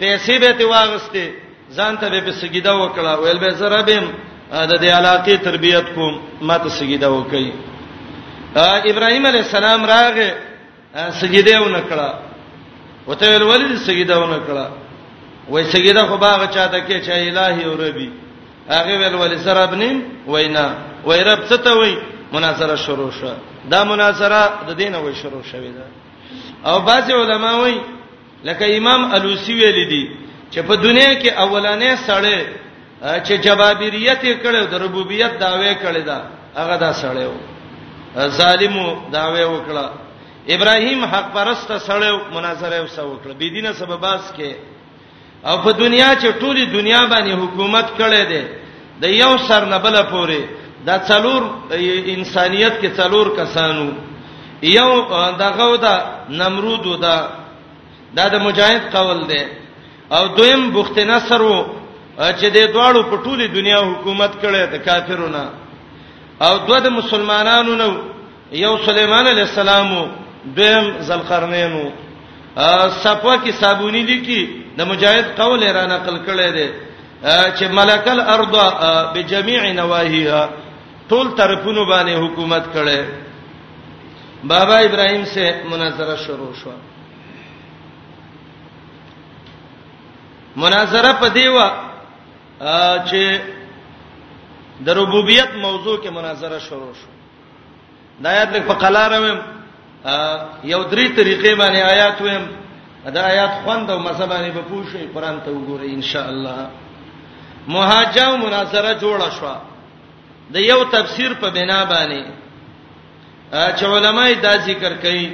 [0.00, 1.45] پیسې به ته واغستې
[1.78, 4.04] ځان ته به سجده وکړه ویل به زه ربم
[4.70, 6.12] د دې علاقه تربيت کوم
[6.48, 7.52] ماته سجده وکړي
[8.90, 10.30] ابراهيم عليه السلام راغه
[11.20, 12.08] سجده و نکړه
[13.08, 14.66] وته ویل ولې سجده و نکړه
[15.52, 18.08] وای سجده خو باغ چاته کې چې الهي او ربي
[18.68, 19.96] هغه ویل ولې سره ابنیم
[20.32, 20.66] وینا
[21.06, 21.92] وای رب څه ته وای
[22.32, 23.32] مناظره شروع شو
[23.70, 25.84] دا مناظره د دینه وای شروع شوې ده
[26.70, 27.76] او بعض علما وای
[28.44, 32.38] لکه امام الوسی ویل دي چې په دنیا کې اولانې سړی
[33.26, 36.18] چې جبابریت یې کړو د ربوبیت داوی کړی دا
[36.56, 37.36] هغه دا سړی و
[38.38, 39.86] ظالمو داوی وکړه
[40.54, 44.52] ابراهیم حق پرست سړی مناظره وسو وکړه بی دینه سبباس کې
[45.48, 48.42] او په دنیا چې ټوله دنیا باندې حکومت کړي دي
[49.00, 50.40] د یو سر نه بل پورې
[50.86, 51.42] دا څلور
[52.16, 53.86] انسانيت کې څلور کسانو
[54.62, 54.90] یو
[55.38, 55.94] دغه ودا
[56.28, 57.18] نمرود ودا
[58.16, 59.42] دا د مجاهد قول دی
[60.10, 61.58] او دویم بخت نصر وو
[62.38, 65.44] چې د دواړو په ټوله دنیا حکومت کړی د کافرونو
[66.46, 67.90] او دوه د مسلمانانو نو
[68.64, 69.90] یو سليمان عليه السلام
[70.56, 71.86] دویم ذلقرنین وو
[73.02, 74.40] صفه کې صابونی لیکي
[74.78, 76.68] د مجاهد قول را نقل کړی دی
[77.58, 78.54] چې ملکل ارض
[79.14, 80.42] بجميع نواهيها
[81.10, 83.00] ټول طرفونو باندې حکومت کړي
[84.52, 86.70] بابا ابراهيم سے مناظره شروع شو
[90.56, 91.68] مناظره په دیوا
[93.08, 93.22] چې
[94.84, 97.08] د ربوبیت موضوع کې مناظره شروع شو
[98.20, 99.38] دا آیات لیک په قلاروم
[100.72, 102.44] یو درې طریقې باندې آیات ویم
[103.14, 106.68] دا آیات خوند او مزه باندې به پوښی قران ته وګورئ ان شاء الله
[107.68, 109.54] مهاجه او مناظره جوړه شو
[110.52, 112.22] د یو تفسیر په بنا باندې
[113.76, 115.28] چې علماي دا ذکر کوي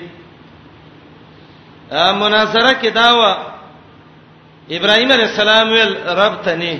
[1.92, 3.51] مناظره کې داوا
[4.78, 5.92] ابراهيم عليه السلام ویل
[6.22, 6.74] رب تني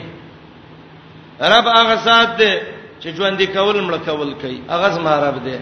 [1.55, 2.53] رب هغه ذات دی
[3.01, 5.57] چې ژوند کول مړ کول کوي هغه زما رب دی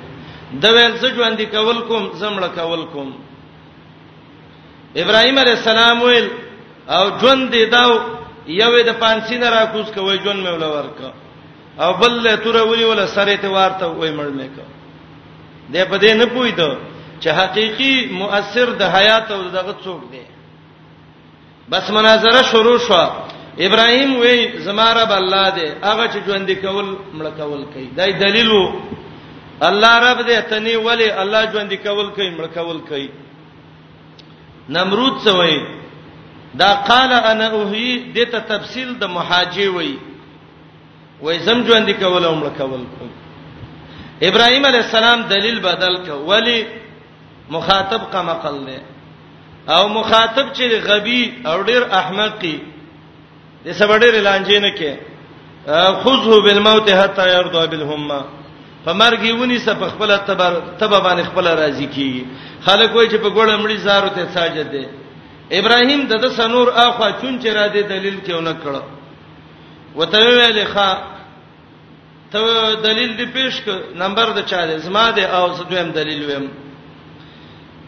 [0.62, 3.08] د ویل څه ژوند کول کوم زمړ کول کوم
[5.02, 6.26] ابراهيم عليه السلام ویل
[6.96, 7.84] او ژوند دی دا
[8.62, 10.98] یوې د پانسینه را کوز کوي ژوند مې ول ورک
[11.84, 14.64] او بل له تور ولي ول سره ته وارته وای مړ مې کو
[15.72, 16.68] دې په دې نه پوي ته
[17.22, 20.22] چې حقيقي مؤثر د حيات او دغه څوک دی
[21.70, 23.02] بس مناظره شروع شو
[23.66, 28.50] ابراهيم وی زماره به الله دی هغه چې ژوند کول مړ کول کوي دای دلیل
[28.50, 28.72] وو
[29.62, 33.10] الله رب دې تني ولی الله ژوند کول کوي مړ کول کوي
[34.68, 35.62] نمرود څه وی
[36.54, 39.98] دا قال انا اوهي دې ته تفصیل د محاجی وی
[41.22, 43.12] وای زم ژوند کول او مړ کول کوي
[44.28, 46.64] ابراهيم عليه السلام دلیل بدل ک ولی
[47.50, 48.80] مخاطب کا مقل له
[49.68, 52.58] او مخاطب چې غبي او ډیر احمقي
[53.64, 54.92] د سبا ډیر لانجې نه کې
[56.04, 58.24] خذه بالموت حتا يرضى بالهمه
[58.84, 62.24] فمرګي ونی سپ خپل تبر تبه باندې خپل راضي کی
[62.66, 64.86] خلک وای چې په ګړه مړي زارو ته ساجد دي
[65.58, 68.80] ابراهيم دغه سنور اخوا چون چې را دي دلیل کې ونه کړ
[69.96, 70.96] وته ویلې ښا
[72.32, 76.24] ته دلیل دې پیش ک نمبر د چا دې زما دې او زه دویم دلیل
[76.24, 76.48] ویم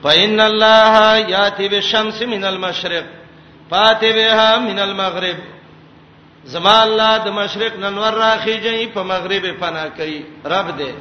[0.04, 0.94] فإن الله
[1.32, 3.06] ياتي بالشمس من المشرق
[3.70, 5.38] فاتي بها من المغرب
[6.52, 10.18] زما الله د مشرق ننور راخیږي په مغرب پنا کوي
[10.52, 10.92] رب دې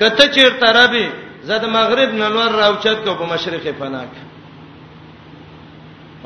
[0.00, 1.06] کته چیرته ربي
[1.48, 4.28] زد مغرب ننور راوچت کو په مشرق پنا کوي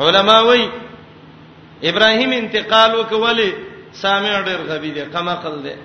[0.06, 0.68] علما وایي
[1.90, 3.50] ابراهيم انتقال وکولې
[4.02, 5.76] سامع ډېر غبي دي قمقل دي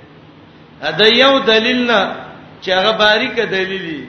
[1.00, 2.02] دا یو دلیل نه
[2.64, 4.02] چې هغه باریک دلیلی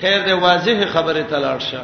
[0.00, 1.80] خیر دې واضح خبره تلاړ شه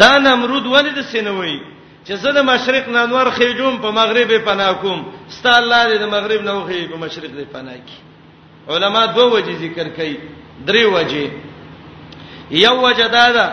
[0.00, 1.56] دا نمرود ولې د سینوي
[2.04, 5.00] چې زه د مشرق نانور خېجوم په مغرب پناه کوم
[5.36, 7.98] ستا الله دې د مغرب نه وخی په مشرق دې پناه کی
[8.74, 10.14] علما دوه وجې ذکر کړي
[10.66, 11.28] درې وجې
[12.50, 13.46] یو وجه دا ده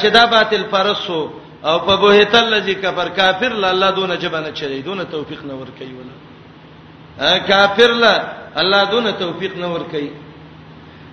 [0.00, 1.22] چې دا باطل پرسو
[1.64, 5.66] او په بوهتل لذي کفر کافر لا الله دون جبنه چلی دون توفیق نه ور
[5.78, 8.14] کوي ولا کافر لا
[8.56, 10.10] الله دون توفیق نه ور کوي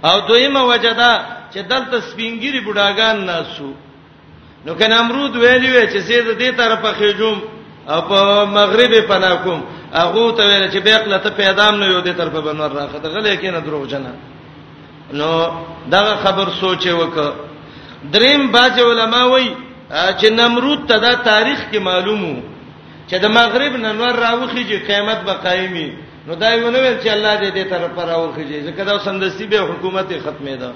[0.06, 1.14] او دویمه وجدا
[1.54, 3.70] چې دلته سپینګری بډاګان ناسو
[4.66, 7.40] نو کنه امرود ویلی وی چې زید دې طرفه خېجوم
[7.88, 9.60] او په مغرب پناه کوم
[9.94, 13.60] هغه ته ویل چې بیقله ته پیدام نه یو دې طرفه بنور راخته غلې کینه
[13.60, 14.14] دروغ جنا
[15.14, 15.30] نو
[15.92, 17.18] دا خبر سوچ وک
[18.14, 19.48] دریم باج علماء وی
[19.92, 22.34] چې نمرود ته دا تاریخ کې معلومو
[23.10, 25.90] چې د مغرب ننور راوخیږي قیامت به قایمي
[26.28, 29.60] نو دا یې ونویل چې الله دې دې طرف پر راوخیږي ځکه دا سندسي به
[29.72, 30.72] حکومت ختمه ده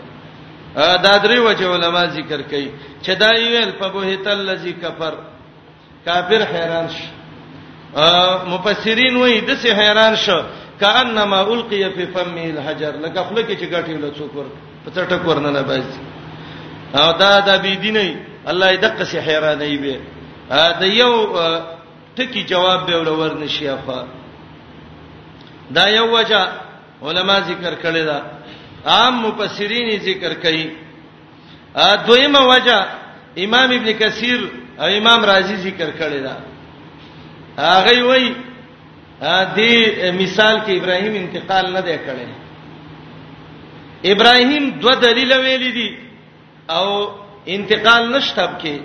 [1.06, 2.70] دا درې وجه علما ذکر کوي
[3.02, 5.14] چې دا ویل په بهت الذی کفر
[6.06, 7.08] کافر حیران شي
[8.50, 10.40] مفسرین وایي د څه حیران شو
[10.82, 14.46] کانما القی فی فم الحجر لکه خپل کې چې غټې له څوک ور
[14.86, 16.00] په ټټک ورننه باسي
[17.00, 18.18] او دا د بی دیني
[18.48, 20.00] الله یې دقه سي حیرانې به
[20.50, 24.04] دا یو ټکی جواب به ورور نشي افا
[25.74, 26.40] دا یو وجه
[27.04, 28.20] علما ذکر کړی دا
[28.86, 30.66] عام مفسرین ذکر کړي
[31.74, 32.78] ا دویمه وجه
[33.46, 34.40] امام ابن کثیر
[34.80, 36.38] او امام رازی ذکر کړی دا
[37.58, 38.36] هغه وایي
[39.22, 42.26] دې مثال کې ابراهیم انتقال نه دی کړی
[44.14, 45.90] ابراهیم دوه دلیل ویل دي
[46.70, 46.88] او
[47.48, 48.76] انتقال نشتب کې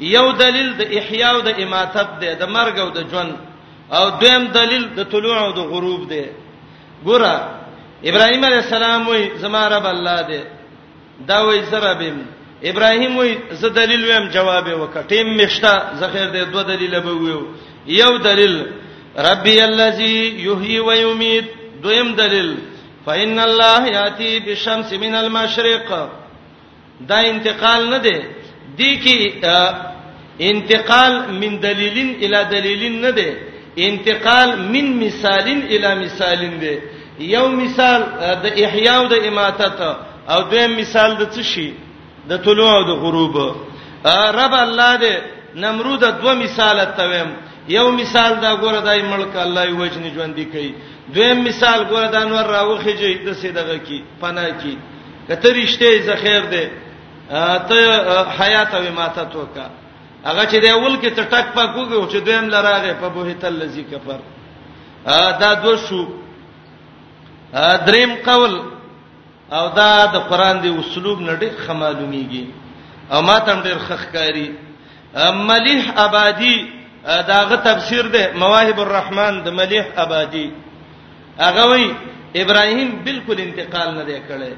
[0.00, 3.34] یو دلیل د احیا او د اماتت دی د مرګ او د ژوند
[3.94, 6.24] او دویم دلیل د طلوع او د غروب دی
[7.06, 7.34] ګوره
[8.10, 10.40] ابراهیم علیه السلام وای زما رب الله دی
[11.28, 12.16] دا وای زربم
[12.70, 13.30] ابراهیم وای
[13.60, 17.40] زه دلیل ویم جواب وکټیم مشتا زخیر دی دوه دلیل به ویو
[18.00, 18.56] یو دلیل
[19.30, 20.16] ربي الذي
[20.46, 21.46] يحيي ويميت
[21.82, 22.50] دویم دلیل
[23.06, 25.88] فإن الله يأتي بالشمس من المشرق
[27.08, 28.16] دا انتقال نه دی
[28.78, 29.18] دی کی
[30.50, 33.28] انتقال من دلیلین الی دلیلین نه دی
[33.78, 36.74] انتقال من مثال الی مثال دی
[37.34, 38.00] یو مثال
[38.42, 39.80] د احیا او د اماتت
[40.34, 41.68] او دویم مثال د څه شي
[42.28, 43.34] د طلوع او د غروب
[44.40, 45.14] رب الله دې
[45.64, 47.30] نمرود دوه مثال تویم
[47.68, 50.72] یو مثال دا ګوره دای ملک الله یې وجنی ژوند دی کوي
[51.14, 54.76] دویم مثال ګوره دا نور راوخی جې د سیدغه کی پناه کی
[55.28, 56.64] کته رښتې زخیر دې
[57.68, 57.80] ته
[58.40, 59.70] حیات او اماتت وکړه
[60.26, 64.20] هغه چې د اول کې ټټک پکوږي چې دویم لراغه په بوهت الذی کفر
[65.42, 66.00] دا دو شو
[67.88, 68.54] دریم قول
[69.56, 72.44] او دا د قران دی اسلوب نه ډیر خمالومیږي
[73.12, 74.48] او ما تم ډیر خخکاری
[75.50, 76.56] ملیح آبادی
[77.04, 80.46] داغه تفسیر ده مواهب الرحمن د ملیح آبادی
[81.42, 81.86] هغه وی
[82.42, 84.52] ابراهیم بالکل انتقال نه دی کړی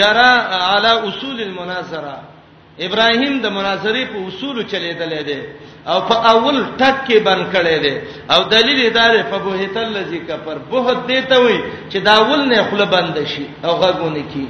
[0.00, 0.32] جرا
[0.74, 2.16] علی اصول المناظره
[2.84, 5.38] ابراهیم د مناظری په اصول چلیدل دی
[5.92, 7.94] او په اول ټک کې بن کړي دي
[8.34, 11.58] او دلیل دا دی په بوهت الذی کفر بہت دی ته وي
[11.90, 14.46] چې دا اول نه خله بند شي او غوونه کی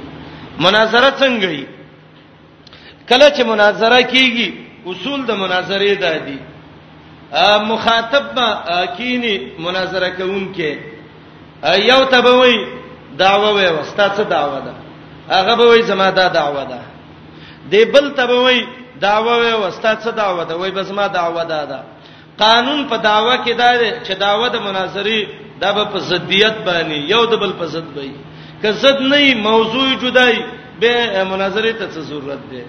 [0.65, 1.65] مناظره څنګه وي
[3.09, 4.49] کله چې مناظره کیږي
[4.91, 6.37] اصول د مناظره دا دي
[7.71, 8.47] مخاطب با
[8.97, 10.69] کینی مناظره کوونکې
[11.91, 12.57] یو تبوي
[13.23, 14.73] داوا وي وستا څه داوا ده
[15.31, 16.79] هغه به وي زما دا داوا ده
[17.71, 18.59] دی بل تبوي
[19.07, 21.79] داوا و واستاد څه داوا ده وای بس ما داوا ده دا
[22.43, 23.71] قانون په داوا کې دا
[24.05, 25.27] چې داوا د مناظري
[25.61, 28.11] دا په ضدیت باندې یو د بل په ضد وي
[28.61, 30.35] که ضد نه موضوع جدای
[30.81, 32.63] به مناظره ته څه ضرورت ده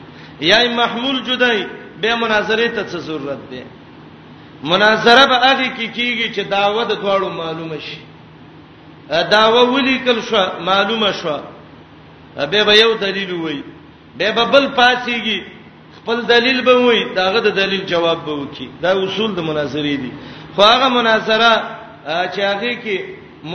[0.50, 1.66] یا محمول جدای
[2.00, 3.62] به مناظره ته څه ضرورت ده
[4.72, 7.98] مناظره به هغه کې کیږي چې داوا د دواړو معلومه شي
[9.36, 11.38] داوا ولي کل شو معلومه شو
[12.50, 13.62] به به یو دلیل وایي
[14.18, 15.40] به بل پاسيږي
[15.96, 20.12] خپل دلیل به وای داغه د دلیل جواب به وکي دا اصول د مناظرې دي
[20.54, 21.52] خو هغه مناظره
[22.32, 22.98] چې هغه کې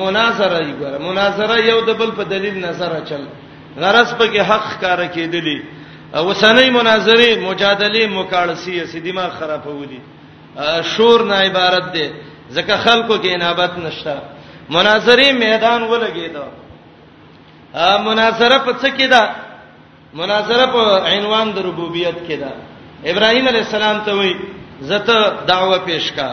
[0.02, 3.24] مناظره یې ګوره مناظره یو د بل په دلیل نظر چل
[3.82, 5.60] غرض په کې حق کار کېدلی
[6.18, 10.00] اوسنۍ مناظره مجادله مکالسی سي دماغ خرابولي
[10.92, 12.08] شور نه عبارت دي
[12.56, 14.16] ځکه خلکو کې انابت نشته
[14.70, 16.44] مناظره میدان ولګي دا
[18.08, 19.24] مناظره په څه کې ده
[20.20, 20.84] مناظره په
[21.14, 22.52] عنوان د ربوبیت کې ده
[23.12, 24.34] ابراهیم علی السلام ته وای
[24.90, 25.18] زته
[25.52, 26.30] دعوه پیش کا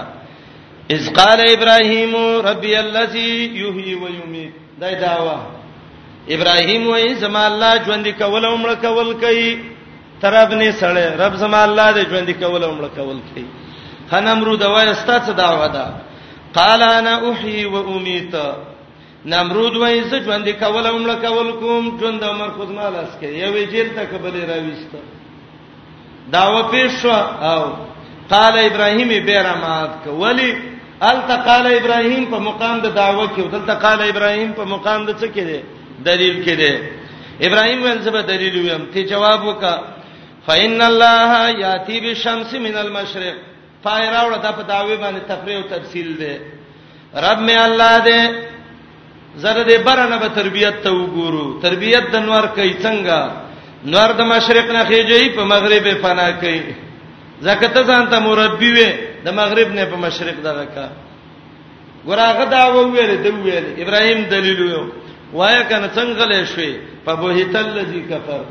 [0.96, 2.12] اذ قال ابراهيم
[2.50, 3.28] ربي الذي
[3.62, 5.38] يحيي ويميت دا دعوه
[6.34, 9.50] ابراهيم وای زما الله ژوند کول او مړ کول کوي
[10.22, 13.46] تراب نه سره رب زما الله دې ژوند کول او مړ کول کوي
[14.12, 15.86] هنمرو دا وای استاد دعوه ده
[16.54, 18.34] قال انا احيي واميت
[19.24, 23.62] نمرود وای ز ژوند کول امړه کول کوم ژوند عمر خود مال اس کې یوې
[23.72, 24.94] جیل ته قبل راويست
[26.32, 27.62] دا و پیش او
[28.34, 30.50] قال ابراهيم بیرمات ک ولی
[31.10, 35.26] الته قال ابراهيم په مقام د دعوه کې ودلته قال ابراهيم په مقام د څه
[35.34, 35.60] کې دی
[36.08, 36.74] دلیل کې دی
[37.46, 39.74] ابراهيم ول زبر دلیل ویم ته جواب وکا
[40.46, 43.36] فإن الله ياتي بالشمس من المشرق
[43.84, 46.36] فایراوړه د په دعوی باندې تفریح او تفصیل دی
[47.24, 48.49] رب می الله دی
[49.36, 53.18] زره دې برنه به تربيت ته وګورو تربيت د نور کوي څنګه
[53.84, 56.62] نور د مشرق نه خېږي په مغرب پناه کوي
[57.42, 58.90] ځکه ته ځان ته مربي وې
[59.24, 60.86] د مغرب نه په مشرق دغه کا
[62.06, 64.82] ګوراغه دا وویل دی ویل ابراهيم دلیل ویو
[65.32, 66.72] وای کنه څنګه له شوي
[67.06, 68.42] په بوهیتل لذي کفر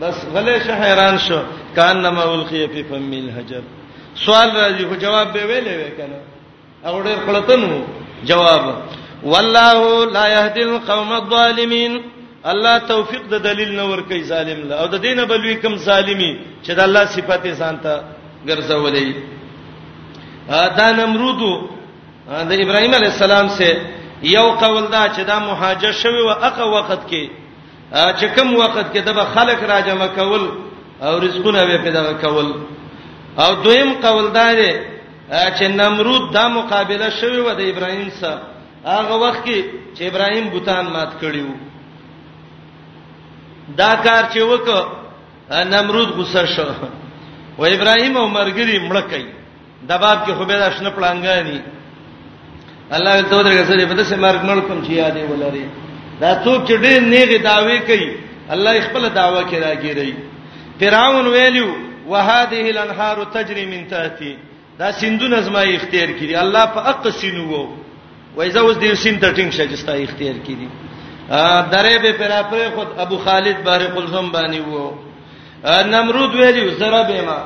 [0.00, 1.40] بس غلې شه حیران شو
[1.76, 3.60] کان نما ولخی فی فمیل حجر
[4.24, 6.18] سوال راځي خو جواب به ویلې وکنه
[6.86, 7.84] او ډېر خلتنو
[8.24, 8.62] جواب
[9.32, 9.76] والله
[10.16, 11.92] لا يهدي القوم الظالمين
[12.52, 16.32] الله توفیق د دلیل نه ور کوي ظالم له او د دینه بلوي کوم ظالمي
[16.64, 17.92] چې د الله صفته ځان ته
[18.48, 19.08] ګرځولې
[20.78, 21.40] دا نمرود
[22.48, 23.70] د ابراهيم عليه السلام سه
[24.36, 27.24] یو قول دا چې دا مهاجر شوی او اقا وخت کې
[28.18, 30.42] چې کوم وخت کې دغه خلک راجمه کول
[31.06, 32.48] او رزقونه به پیدا کول
[33.44, 34.70] او دویم قول دا دی
[35.56, 38.55] چې نمرود دا مقابله شوی و د ابراهيم سره
[38.94, 39.58] هغه وخت کې
[39.96, 41.50] چې ابراهيم بوتان مات کړیو
[43.78, 44.68] دا کار چې وک
[45.72, 46.64] نمرود غوسه شو
[47.60, 49.24] و ابراهيم او مرګري مړکای
[49.88, 51.58] د باب کې خوبه داشنه پلانګانی
[52.96, 55.64] الله تعالی درګه سره په دسه مرګ مړ کوم چې یادې ولري
[56.20, 58.08] دا څوک چې ډېر نیغه داوي کوي
[58.54, 60.14] الله خپل داوا کې راګیری
[60.80, 61.68] فرعون ویلو
[62.10, 64.36] وهذه الانهار تجري من تحتي
[64.78, 67.64] دا سندونه زما اختیار کړي الله په اق سینو وو
[68.36, 70.68] وای زه اوس دې سین ته ټینګ شې چې ستا اختیار کړي
[71.72, 74.90] درې به پر اپر خود ابو خالد بارق قلزم باندې وو
[75.92, 77.40] نمرود ویلی زره به ما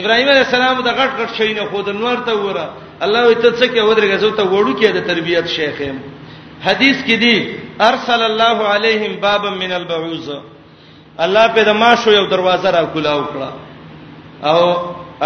[0.00, 2.66] ابراهيم عليه السلام د غټ غټ شي نه خود نور ته وره
[3.04, 5.98] الله وي ته څه کې ودرګه زه ته وړو کې د تربيت شیخ يم
[6.66, 7.36] حدیث کې دی
[7.90, 10.30] ارسل الله عليهم بابا من البعوز
[11.24, 13.50] الله په دما شو یو دروازه را کولاو کړه
[14.48, 14.60] او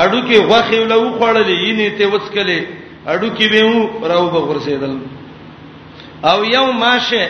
[0.02, 2.82] اډو کې غوخه ولو خړلې یې نه ته وڅکلې
[3.12, 4.92] اډو کې به وو راو به ورسېدل
[6.30, 7.24] او یو ماشه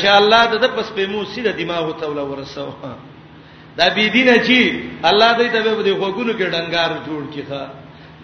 [0.00, 2.68] چې الله د پس په مو سیده دماغ ته ول ورسو
[3.78, 4.60] دا بی دینه چې
[5.10, 7.64] الله دې ته به د خوګونو کې ډنګار جوړ کیخه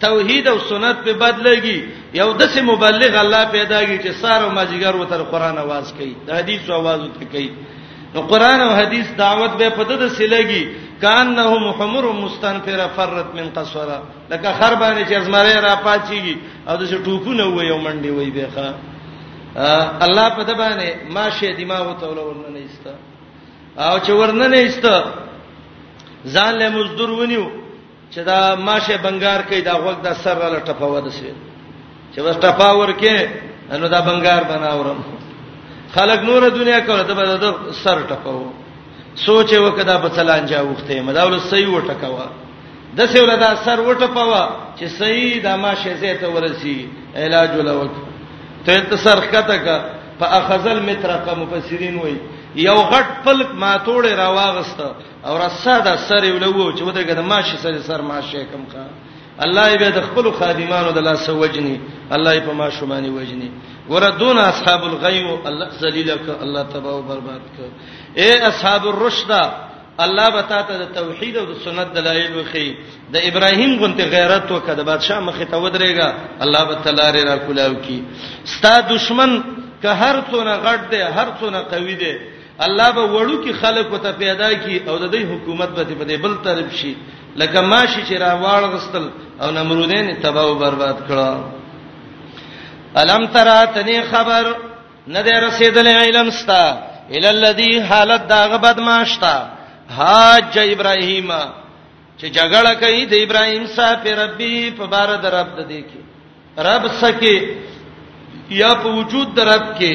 [0.05, 1.77] توحید او سنت په بدلېږي
[2.19, 6.61] یو دسه مبلغ الله پیدا کی چې سارو ماجیګر وتر قران आवाज کوي د حدیث
[6.79, 7.49] आवाज وته کوي
[8.15, 10.63] نو قران او حدیث دعوت به په دد سلګي
[11.03, 13.97] کانهم حمر مستنفره فرت من قصوره
[14.31, 16.35] لکه خر باندې چې ازمره را پاتېږي
[16.69, 18.73] او د څه ټوپونه وي او منډي وي بهخه
[20.05, 20.83] الله په دبانه
[21.15, 22.93] ماشه دماغ ته ولورن نه ایسته
[23.77, 24.93] او چې ورن نه ایسته
[26.33, 27.45] ځان له مزدور ونیو
[28.11, 31.27] چې دا ماشه بنگار کوي دا وخت د سر را لټپاو د سي
[32.15, 33.17] چې بس ټپاور کې
[33.79, 34.99] نو دا بنگار بناورم
[35.95, 37.47] خلک نور دنیا کوي ته به د
[37.83, 38.62] سر ټپاو
[39.15, 42.27] سوچ وکدا په سلانجا وخته مداول صحیح وټکوا
[42.97, 44.43] د سې ولدا سر وټپوا
[44.77, 46.77] چې صحیح د ماشه زه ته ورسی
[47.25, 47.91] علاج ولوک
[48.65, 49.77] ته ته سر کته کا
[50.19, 52.17] فاخذ المترقه مفسرین وای
[52.65, 54.79] یو غټ پلک ما توړې راواغست
[55.25, 58.85] او را ساده سر ولوو چې ودرګه د ماشه سره سر ماشه کم کا
[59.43, 61.77] الله یې به د خپل خادمانو د لاس وجني
[62.15, 63.49] الله یې په ما شومانی وجني
[63.91, 67.57] ور دون اصحاب الغیو الله ذلیل ک الله تبا او برباد ک
[68.21, 69.31] اے اصحاب الرشد
[70.05, 72.69] الله بتا ته د توحید او د سنت دلایل وخی
[73.13, 76.09] د ابراهیم غونته غیرت وک د بادشاہ مخه ته ودرېګا
[76.43, 77.99] الله بتلاره را کولاو کی
[78.53, 79.31] ستا دشمن
[79.81, 82.13] که هر څونه غټ دی هر څونه قوي دی
[82.65, 86.15] الله به وړو کې خلق وته پیدا کی او د دې حکومت به په دې
[86.25, 86.93] بل طرف شي
[87.35, 89.09] لکه ماشي چې را واړغستل
[89.41, 91.37] او نمرودین تباہ او برباد کړه
[92.95, 94.55] الم ترى تني خبر
[95.07, 99.35] نه دې رسیدلې علم ستا ال الذي حالت داغه بدماشتا
[99.97, 101.31] حاج ابراهيم
[102.19, 106.01] چې جګړه کوي د ابراهيم صاحب ربي په بار د رب د دې کې
[106.57, 107.47] رب سکه
[108.61, 109.93] یا په وجود د رب کې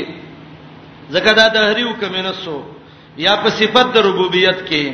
[1.10, 2.58] زکه دا د هریو کمنسو
[3.16, 4.92] یا په صفت د ربوبیت کې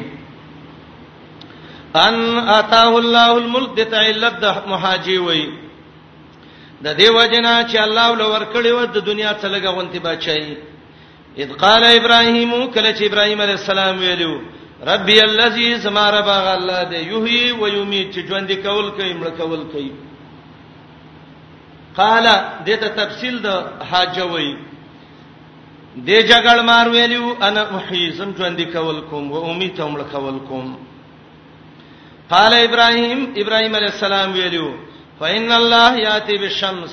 [1.95, 2.14] ان
[2.59, 5.45] اتاه الله الملک د تعلت د مهاجی وای
[6.84, 10.57] د دې وجنه چې الله ول ورکړي و د دنیا څلګه غونتی بچي
[11.42, 14.34] اذ قال ابراهيم کله چې ابراهيم عليه السلام ویلو
[14.90, 19.90] ربي الذي سما رب الله دې يحيي ويميت چې ژوند کول کوي مړ کول کوي
[22.01, 22.26] قال
[22.66, 23.49] دې ته تفصیل د
[23.90, 24.53] حاجه وای
[26.09, 30.38] دې جګړ مار ویلو انا محيي زم ژوند کول کوم و امید هم مړ کول
[30.49, 30.68] کوم
[32.33, 34.66] قال ابراهيم ابراهيم عليه السلام ویلو
[35.20, 36.93] فإن الله ياتي بالشمس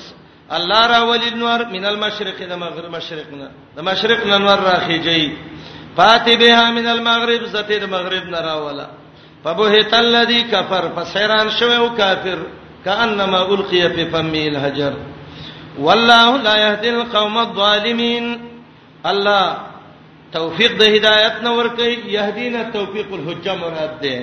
[0.56, 4.20] الله را ولي النور من المشرق الى المغرب مشرقنا د مشرق
[4.70, 5.24] راخي جاي
[5.96, 8.86] فاتي بها من المغرب زته المغرب نرا ولا
[9.44, 12.38] فبهت الذي كفر فسيران شوه وكافر
[12.84, 14.94] كانما القي في فم الحجر
[15.86, 18.24] والله لا يهدي القوم الظالمين
[19.10, 19.44] الله
[20.36, 21.66] توفيق ده هدايتنا نور
[22.16, 24.16] يهدينا توفيق الحجه مراد ده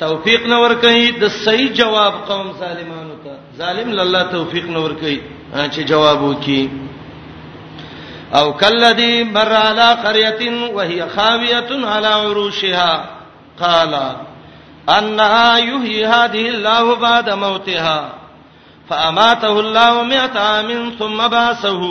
[0.00, 4.94] توفیق نه ور کوي د صحیح جواب قوم ظالمانو ته ظالم لله توفیق نه ور
[5.00, 5.16] کوي
[5.52, 6.62] چې جواب وکي
[8.40, 10.42] او کلذي مر على قريه
[10.78, 13.04] وهي خاويه على عروشها
[13.60, 13.94] قال
[14.96, 17.98] انها يحيي هذه الله بعد موتها
[18.88, 21.82] فاماته الله 100 عام ثم بعثه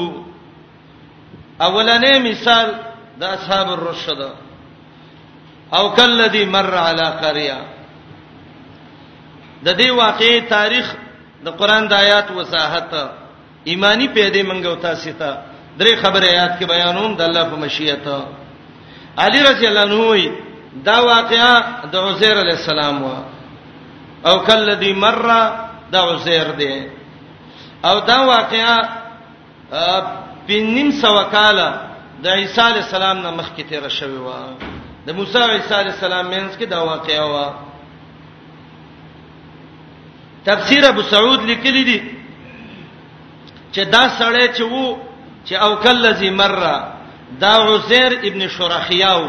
[1.61, 2.67] اولنې مثال
[3.23, 4.21] د اصحاب الرشد
[5.73, 7.59] او کلذي مر على قريه
[9.65, 10.85] د دې واقعي تاریخ
[11.45, 12.91] د قران د آیات وساحت
[13.71, 15.29] ایمانی پیدا منګو تاسو ته
[15.79, 18.05] درې خبره آیات کې بیانوم د الله په مشیت
[19.25, 21.51] علی رضی الله عنه دا واقعا
[21.91, 23.19] د عزیر علی السلام وا
[24.29, 25.27] او کلذي مر
[25.93, 26.75] دا عزیر دی
[27.83, 28.75] او دا واقعا
[30.47, 31.67] بنیم سو کاله
[32.23, 34.31] د عیسی علی السلام نه مخکې تیر شوی و
[35.05, 37.45] د موسی عیسی علی السلام مینس کې دا واقعا وا
[40.45, 41.99] تفسیر ابو سعود لیکلی دی
[43.73, 44.97] چې دا سړی چې وو
[45.45, 46.93] چې او کلذي مره
[47.41, 49.25] دا عزیر ابن شرحیاو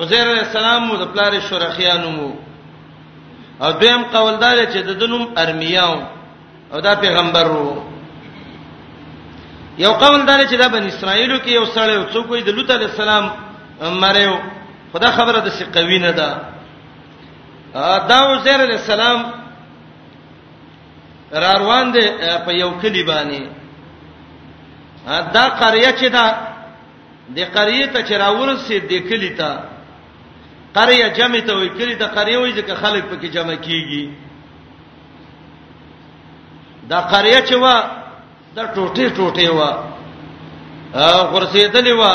[0.00, 2.30] عزیر علیہ السلام مو د پلار شرحیانو مو
[3.60, 6.00] او دیم قوالدار چې د دنوم ارمیاو
[6.72, 7.84] او دا پیغمبر وو
[9.78, 12.86] یو قوالدار چې دا بن اسرائیلو کې یو سړی او څوک یې د لوط علیہ
[12.92, 13.30] السلام
[14.02, 14.36] مریو
[14.92, 16.30] خدا خبره د سی قوی نه ده
[18.10, 19.20] دا عزیر علیہ السلام
[21.32, 22.04] را روان دي
[22.46, 23.42] په یو کلی باندې
[25.34, 26.26] دا قريه چې دا
[27.36, 29.50] د قريه ته چې راورسې د کلی ته
[30.74, 34.08] قريه جمع ته وي کلی ته قريه وي چې خلک پکې جمع کیږي
[36.90, 37.84] دا قريه چې وا
[38.56, 39.70] دا ټوټه ټوټه وا
[41.32, 42.12] غرسېدلې وا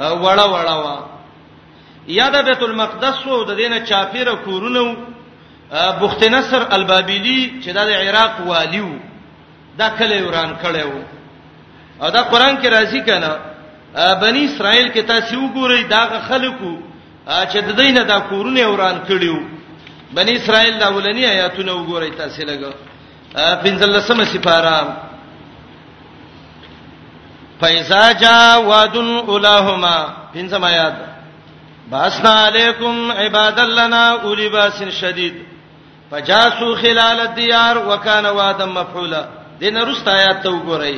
[0.00, 0.96] وړه وړه وا
[2.06, 5.13] یا د بیت المقدس وو د دینه چاپیره کورونو
[5.72, 8.98] بخت نصر البابلی چې د عراق والی وو
[9.78, 11.02] دا کله وران کړو
[12.02, 13.36] او دا قران کې راځي کنه
[14.20, 16.78] بنی اسرائیل کې تاسو وګورئ دا خلکو
[17.28, 19.36] چې د دینه دا کورونه وران کړیو
[20.14, 22.72] بنی اسرائیل دا ولنی آیاتونه وګورئ تاسو لګو
[23.64, 24.88] بنزلسمه سپارام
[27.60, 29.96] فیزا جا وادن اولهما
[30.34, 30.94] بنزم آیات
[31.90, 35.53] باسنا علیکم عباد لنا اولی باس شدید
[36.14, 39.28] فجاسو خلال الديار وكان وعدا مفعولا
[39.60, 40.94] دین رست آیات ته وګورئ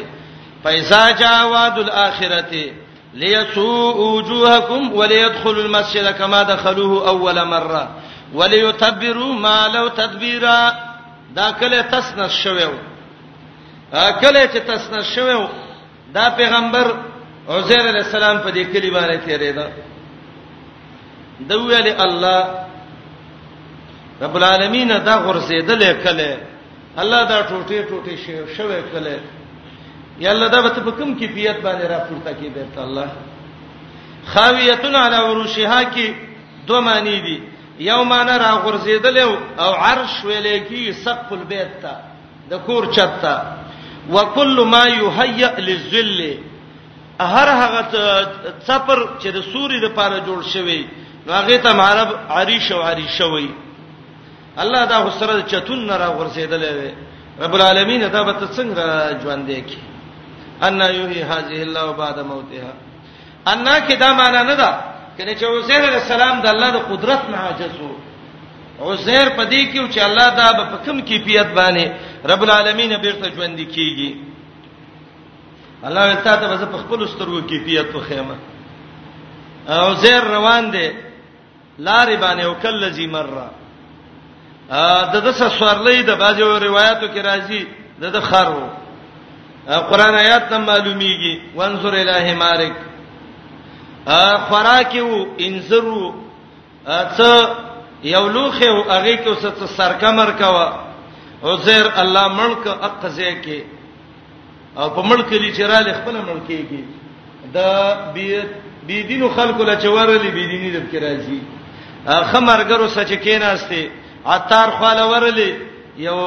[0.64, 2.72] فایزا جاء وعد الاخرته
[3.14, 7.88] ليسوء وجوهكم وليدخلوا المسجد كما دخلوه اول مره
[8.34, 10.72] وليتبروا ما لو تدبيرا
[11.36, 12.70] دا کله تسنس شویو
[14.20, 15.48] کله چې تسنس شویو
[16.14, 16.94] دا پیغمبر
[17.48, 19.70] عزیر علی السلام په دې کلی باندې تیرې ده
[21.40, 22.65] دوی علی الله
[24.22, 26.36] رب العالمین دا غرزیدل کله
[27.00, 28.14] الله دا ټوټه ټوټه
[28.56, 29.18] شوه کله
[30.20, 33.06] یا الله دا به په کوم کیفیت باندې را پورته کیږي ته الله
[34.34, 36.14] خاویتن علی عروشها کی
[36.66, 37.42] دوه معنی دي
[37.78, 39.18] یو معنی را غرزیدل
[39.58, 41.94] او عرش ویلې کی سقف البیت تا
[42.50, 43.36] د کور چت تا
[44.12, 46.20] وکل ما یهیئ للذل
[47.20, 47.80] هر هغه
[48.66, 50.86] څپر چې د سوري د پاره جوړ شوی
[51.26, 53.48] نو هغه ته عرب عریش او عریشوي
[54.62, 56.72] الله دا غسر چتون نه را ورسېدلې
[57.42, 58.84] رب العالمین دا به څنګه
[59.22, 59.78] ژوند دی کی
[60.66, 62.72] ان یحیی هذه الله بعد موتها
[63.52, 64.70] ان کی دا معنا نه ده
[65.18, 67.94] کله چې عزیر علیہ السلام د الله د قدرت نه عاجز وو
[68.92, 71.84] عزیر پدې کې چې الله دا په کوم کیفیت باندې
[72.30, 74.10] رب العالمین بیرته ژوند کیږي
[75.88, 78.36] الله تعالی ته وځ په خپل سترګو کیفیت خو خیمه
[79.68, 80.88] عزیر روان دی
[81.86, 83.46] لارې باندې وکلذي مره
[85.12, 87.62] د د سوارلې د بازو روایتو کې راځي
[88.02, 88.62] د د خرو
[89.90, 92.74] قران آیات ته معلومیږي وانظر الہ مارک
[94.48, 96.04] خوراکیو انزرو
[96.86, 97.30] څه
[98.04, 100.66] یو لوخه او هغه کې اوس څه سرکمر کوا
[101.44, 103.58] عزیر الله ملک اقزه کې
[104.76, 106.84] او په ملک لري چې را لخ خپل ملک کې
[107.54, 107.58] د
[108.86, 111.38] بی دینو خلکو لچورلې بی دیني د کې راځي
[112.32, 113.90] خمرګرو سچ کې ناشته
[114.34, 115.50] اتار خاله ورلې
[116.06, 116.18] یو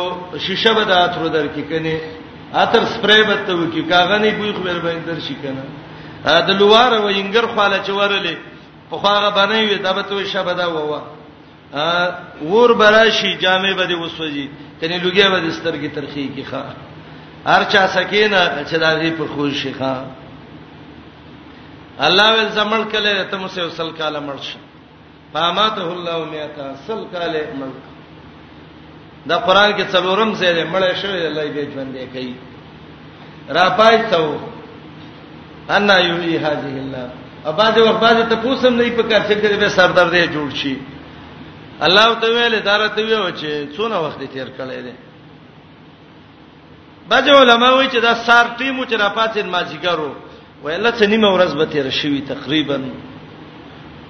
[0.46, 1.96] شیشه به د اترو درکې کني
[2.64, 4.72] اتر سپری به ته وکي کاغنی بوی خو به
[5.08, 5.64] در شي کنه
[6.48, 8.36] د لوار و انګر خاله چورلې
[8.90, 11.02] په خواغه باندې وي دبته شبه دا ووا
[12.52, 14.48] ور براشي جامې به د وسوځي
[14.82, 16.64] کني لوګي به د سترګې ترخی کی ښا
[17.46, 18.40] هر چا سکینه
[18.70, 19.96] چې دا دې په خوش شي ښا
[22.00, 24.60] الله ول زمړ کله ته مو سه وسل کاله مرشه
[25.34, 27.72] فاماته الله میتا سل کاله من
[29.30, 32.34] دا قران کې څلورم ځای دی مړ شوی الله یې ژوندې کوي
[33.56, 34.20] را پای ته
[35.76, 37.08] ان یوهی هذه الله
[37.52, 40.78] اباده وقباده ته پوسم نه پکار چې کړي به سر درد جوړ شي
[41.82, 44.94] الله تعالی دارته ویو چې څونه وخت تیر کړی دی
[47.10, 50.12] باج علماء وایي چې دا سار ټیمو چې را پاتین ما جګرو
[50.64, 52.78] ویل څه نیمه ورځ به تیر شوی تقریبا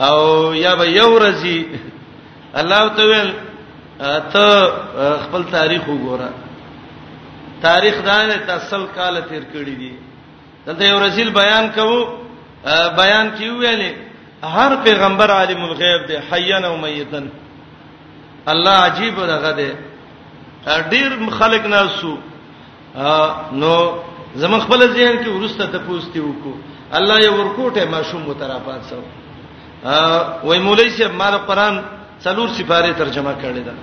[0.08, 1.66] او یا به یو رزي
[2.56, 3.34] الله تعالی
[4.34, 4.46] ته
[5.28, 6.30] خپل تاریخ وګوره
[7.62, 9.92] تاریخ دانه تاسو کال تیر کړی دی
[10.66, 12.00] دلته یو رزیل بیان کوو
[13.02, 13.92] بیان کیو ویلې
[14.46, 17.30] هر پیغمبر عالم الغیب دی حیان او میتن
[18.48, 19.72] الله عجیب دغه دی
[20.90, 22.16] ډیر خلق ناسو
[23.62, 23.74] نو
[24.36, 26.54] زمون خپل ذهن کې ورسته ته پوښتې وکړو
[26.98, 28.96] الله یو ورکوټه ماشوم مترافات سو
[29.84, 31.76] وای مولوی صاحب ما د قران
[32.24, 33.74] څلور سپاره ترجمه کړی ده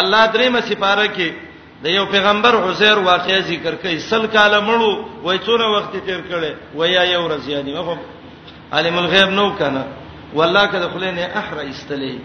[0.00, 1.28] الله درې مې سپاره کې
[1.84, 6.52] د یو پیغمبر عزیر واقعي ذکر کوي سل کاله مړو وای څونه وخت تیر کړي
[6.74, 7.98] وای یو ورځ یعنی مخ
[8.72, 9.84] عالم الغیب نو کنه
[10.34, 12.18] والله کله خلینه احرا استلی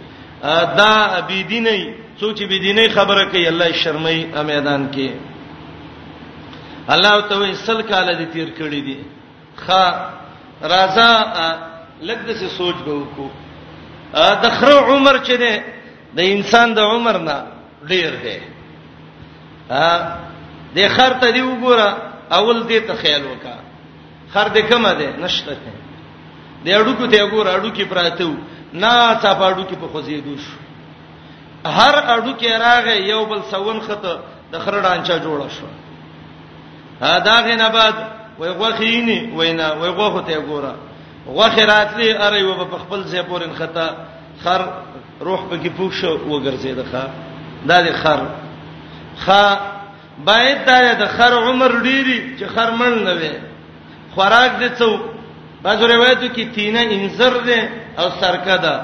[0.79, 5.09] دا ابي دیني څوک چې بي دیني خبره کوي الله شرمای میدان کې
[6.89, 8.97] الله ته وای سل کاله دي تیر کړی دي
[9.67, 9.83] خا
[10.61, 11.71] رازا
[12.01, 13.27] لکه څه سوچ به وکړو
[14.43, 15.53] د خره عمر چې دی
[16.17, 17.37] د انسان د عمر نه
[17.91, 18.39] ډیر دی
[19.69, 19.89] ها
[20.75, 21.87] د خر ته دی وګوره
[22.37, 23.59] اول دې ته خیال وکړه
[24.33, 25.71] خر دې کومه ده نشته ده
[26.65, 28.25] د اډوکو ته وګوره اډوکی پراته
[28.81, 30.57] نه تا پاډو کې په خوځېدو شو
[31.77, 34.13] هر اډو کې راغې یو بل سون خته
[34.51, 35.67] د خرډانچا جوړه شو
[37.01, 37.95] ها دا غنه بعد
[38.39, 40.73] وای غوخینی وینا وای غوخه ته وګوره
[41.27, 43.87] غخرات لري اره و په خپل ځای پورن خطا
[44.43, 44.61] خر
[45.21, 47.03] روح پکې پوښ شو وګرځید ښا
[47.67, 48.19] دا د خر
[49.25, 49.43] خا
[50.27, 53.31] باید دا د خر عمر ډیری چې خر مړ نه وي
[54.15, 54.89] خوراک دې څو
[55.63, 57.59] بعضو روایتو کې تینه انزر ده
[57.99, 58.75] او سرکه ده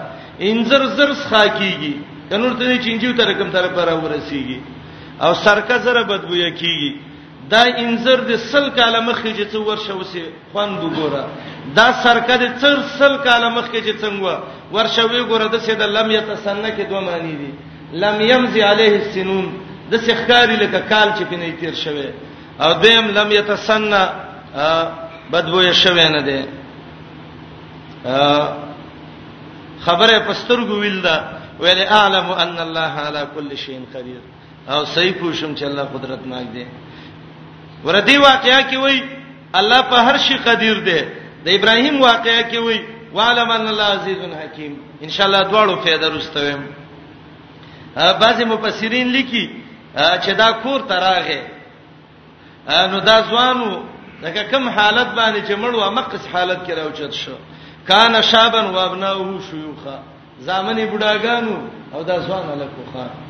[0.50, 1.94] انزر زر ښا کیږي
[2.30, 4.58] د نور ته چنجیو تر کوم طرف را ورسیږي
[5.24, 6.92] او سرکه زره بدبوې کیږي
[7.54, 10.22] دا انزر د سل کاله مخکې چې څو ورشه وسی
[10.52, 11.24] خوان وګوره
[11.78, 14.36] دا سرکه د څر سل کاله مخکې چې څنګه
[14.76, 17.52] ورشه وی ګوره د سید لم یتسنه کې دوه معنی دي
[18.04, 19.48] لم یمزی علیه السنون
[19.92, 22.06] د سخکاری لکه کال چې پینې تیر شوه
[22.64, 24.02] او دیم لم یتسنه
[25.32, 26.40] بدبوې شوه نه ده
[29.86, 31.16] خبره پسترګو ویل دا
[31.60, 34.22] ویل اعلم ان الله علی کل شیء قدیر
[34.72, 36.66] او صحیح پوښم چې الله قدرت ناک دی
[37.86, 39.04] وردی واقعیا کې وای
[39.54, 41.02] الله په هر شي قدیر دی
[41.46, 42.80] د ابراهیم واقعیا کې وای
[43.14, 46.62] وعلم ان الله عزیز حکیم ان شاء الله دواړو فائدہ رستویم
[47.96, 49.46] بعضی مفسرین لیکي
[49.96, 51.42] چې دا کور تراغه
[52.92, 53.80] نو دا ځوانو
[54.22, 57.32] دغه کم حالت باندې چې مړو مقص حالت کې راوچت شو
[57.88, 60.00] کان شابن وابناو شيوخه
[60.46, 61.56] زامنې بډاګانو
[61.94, 63.29] او دا ځوان الکو خان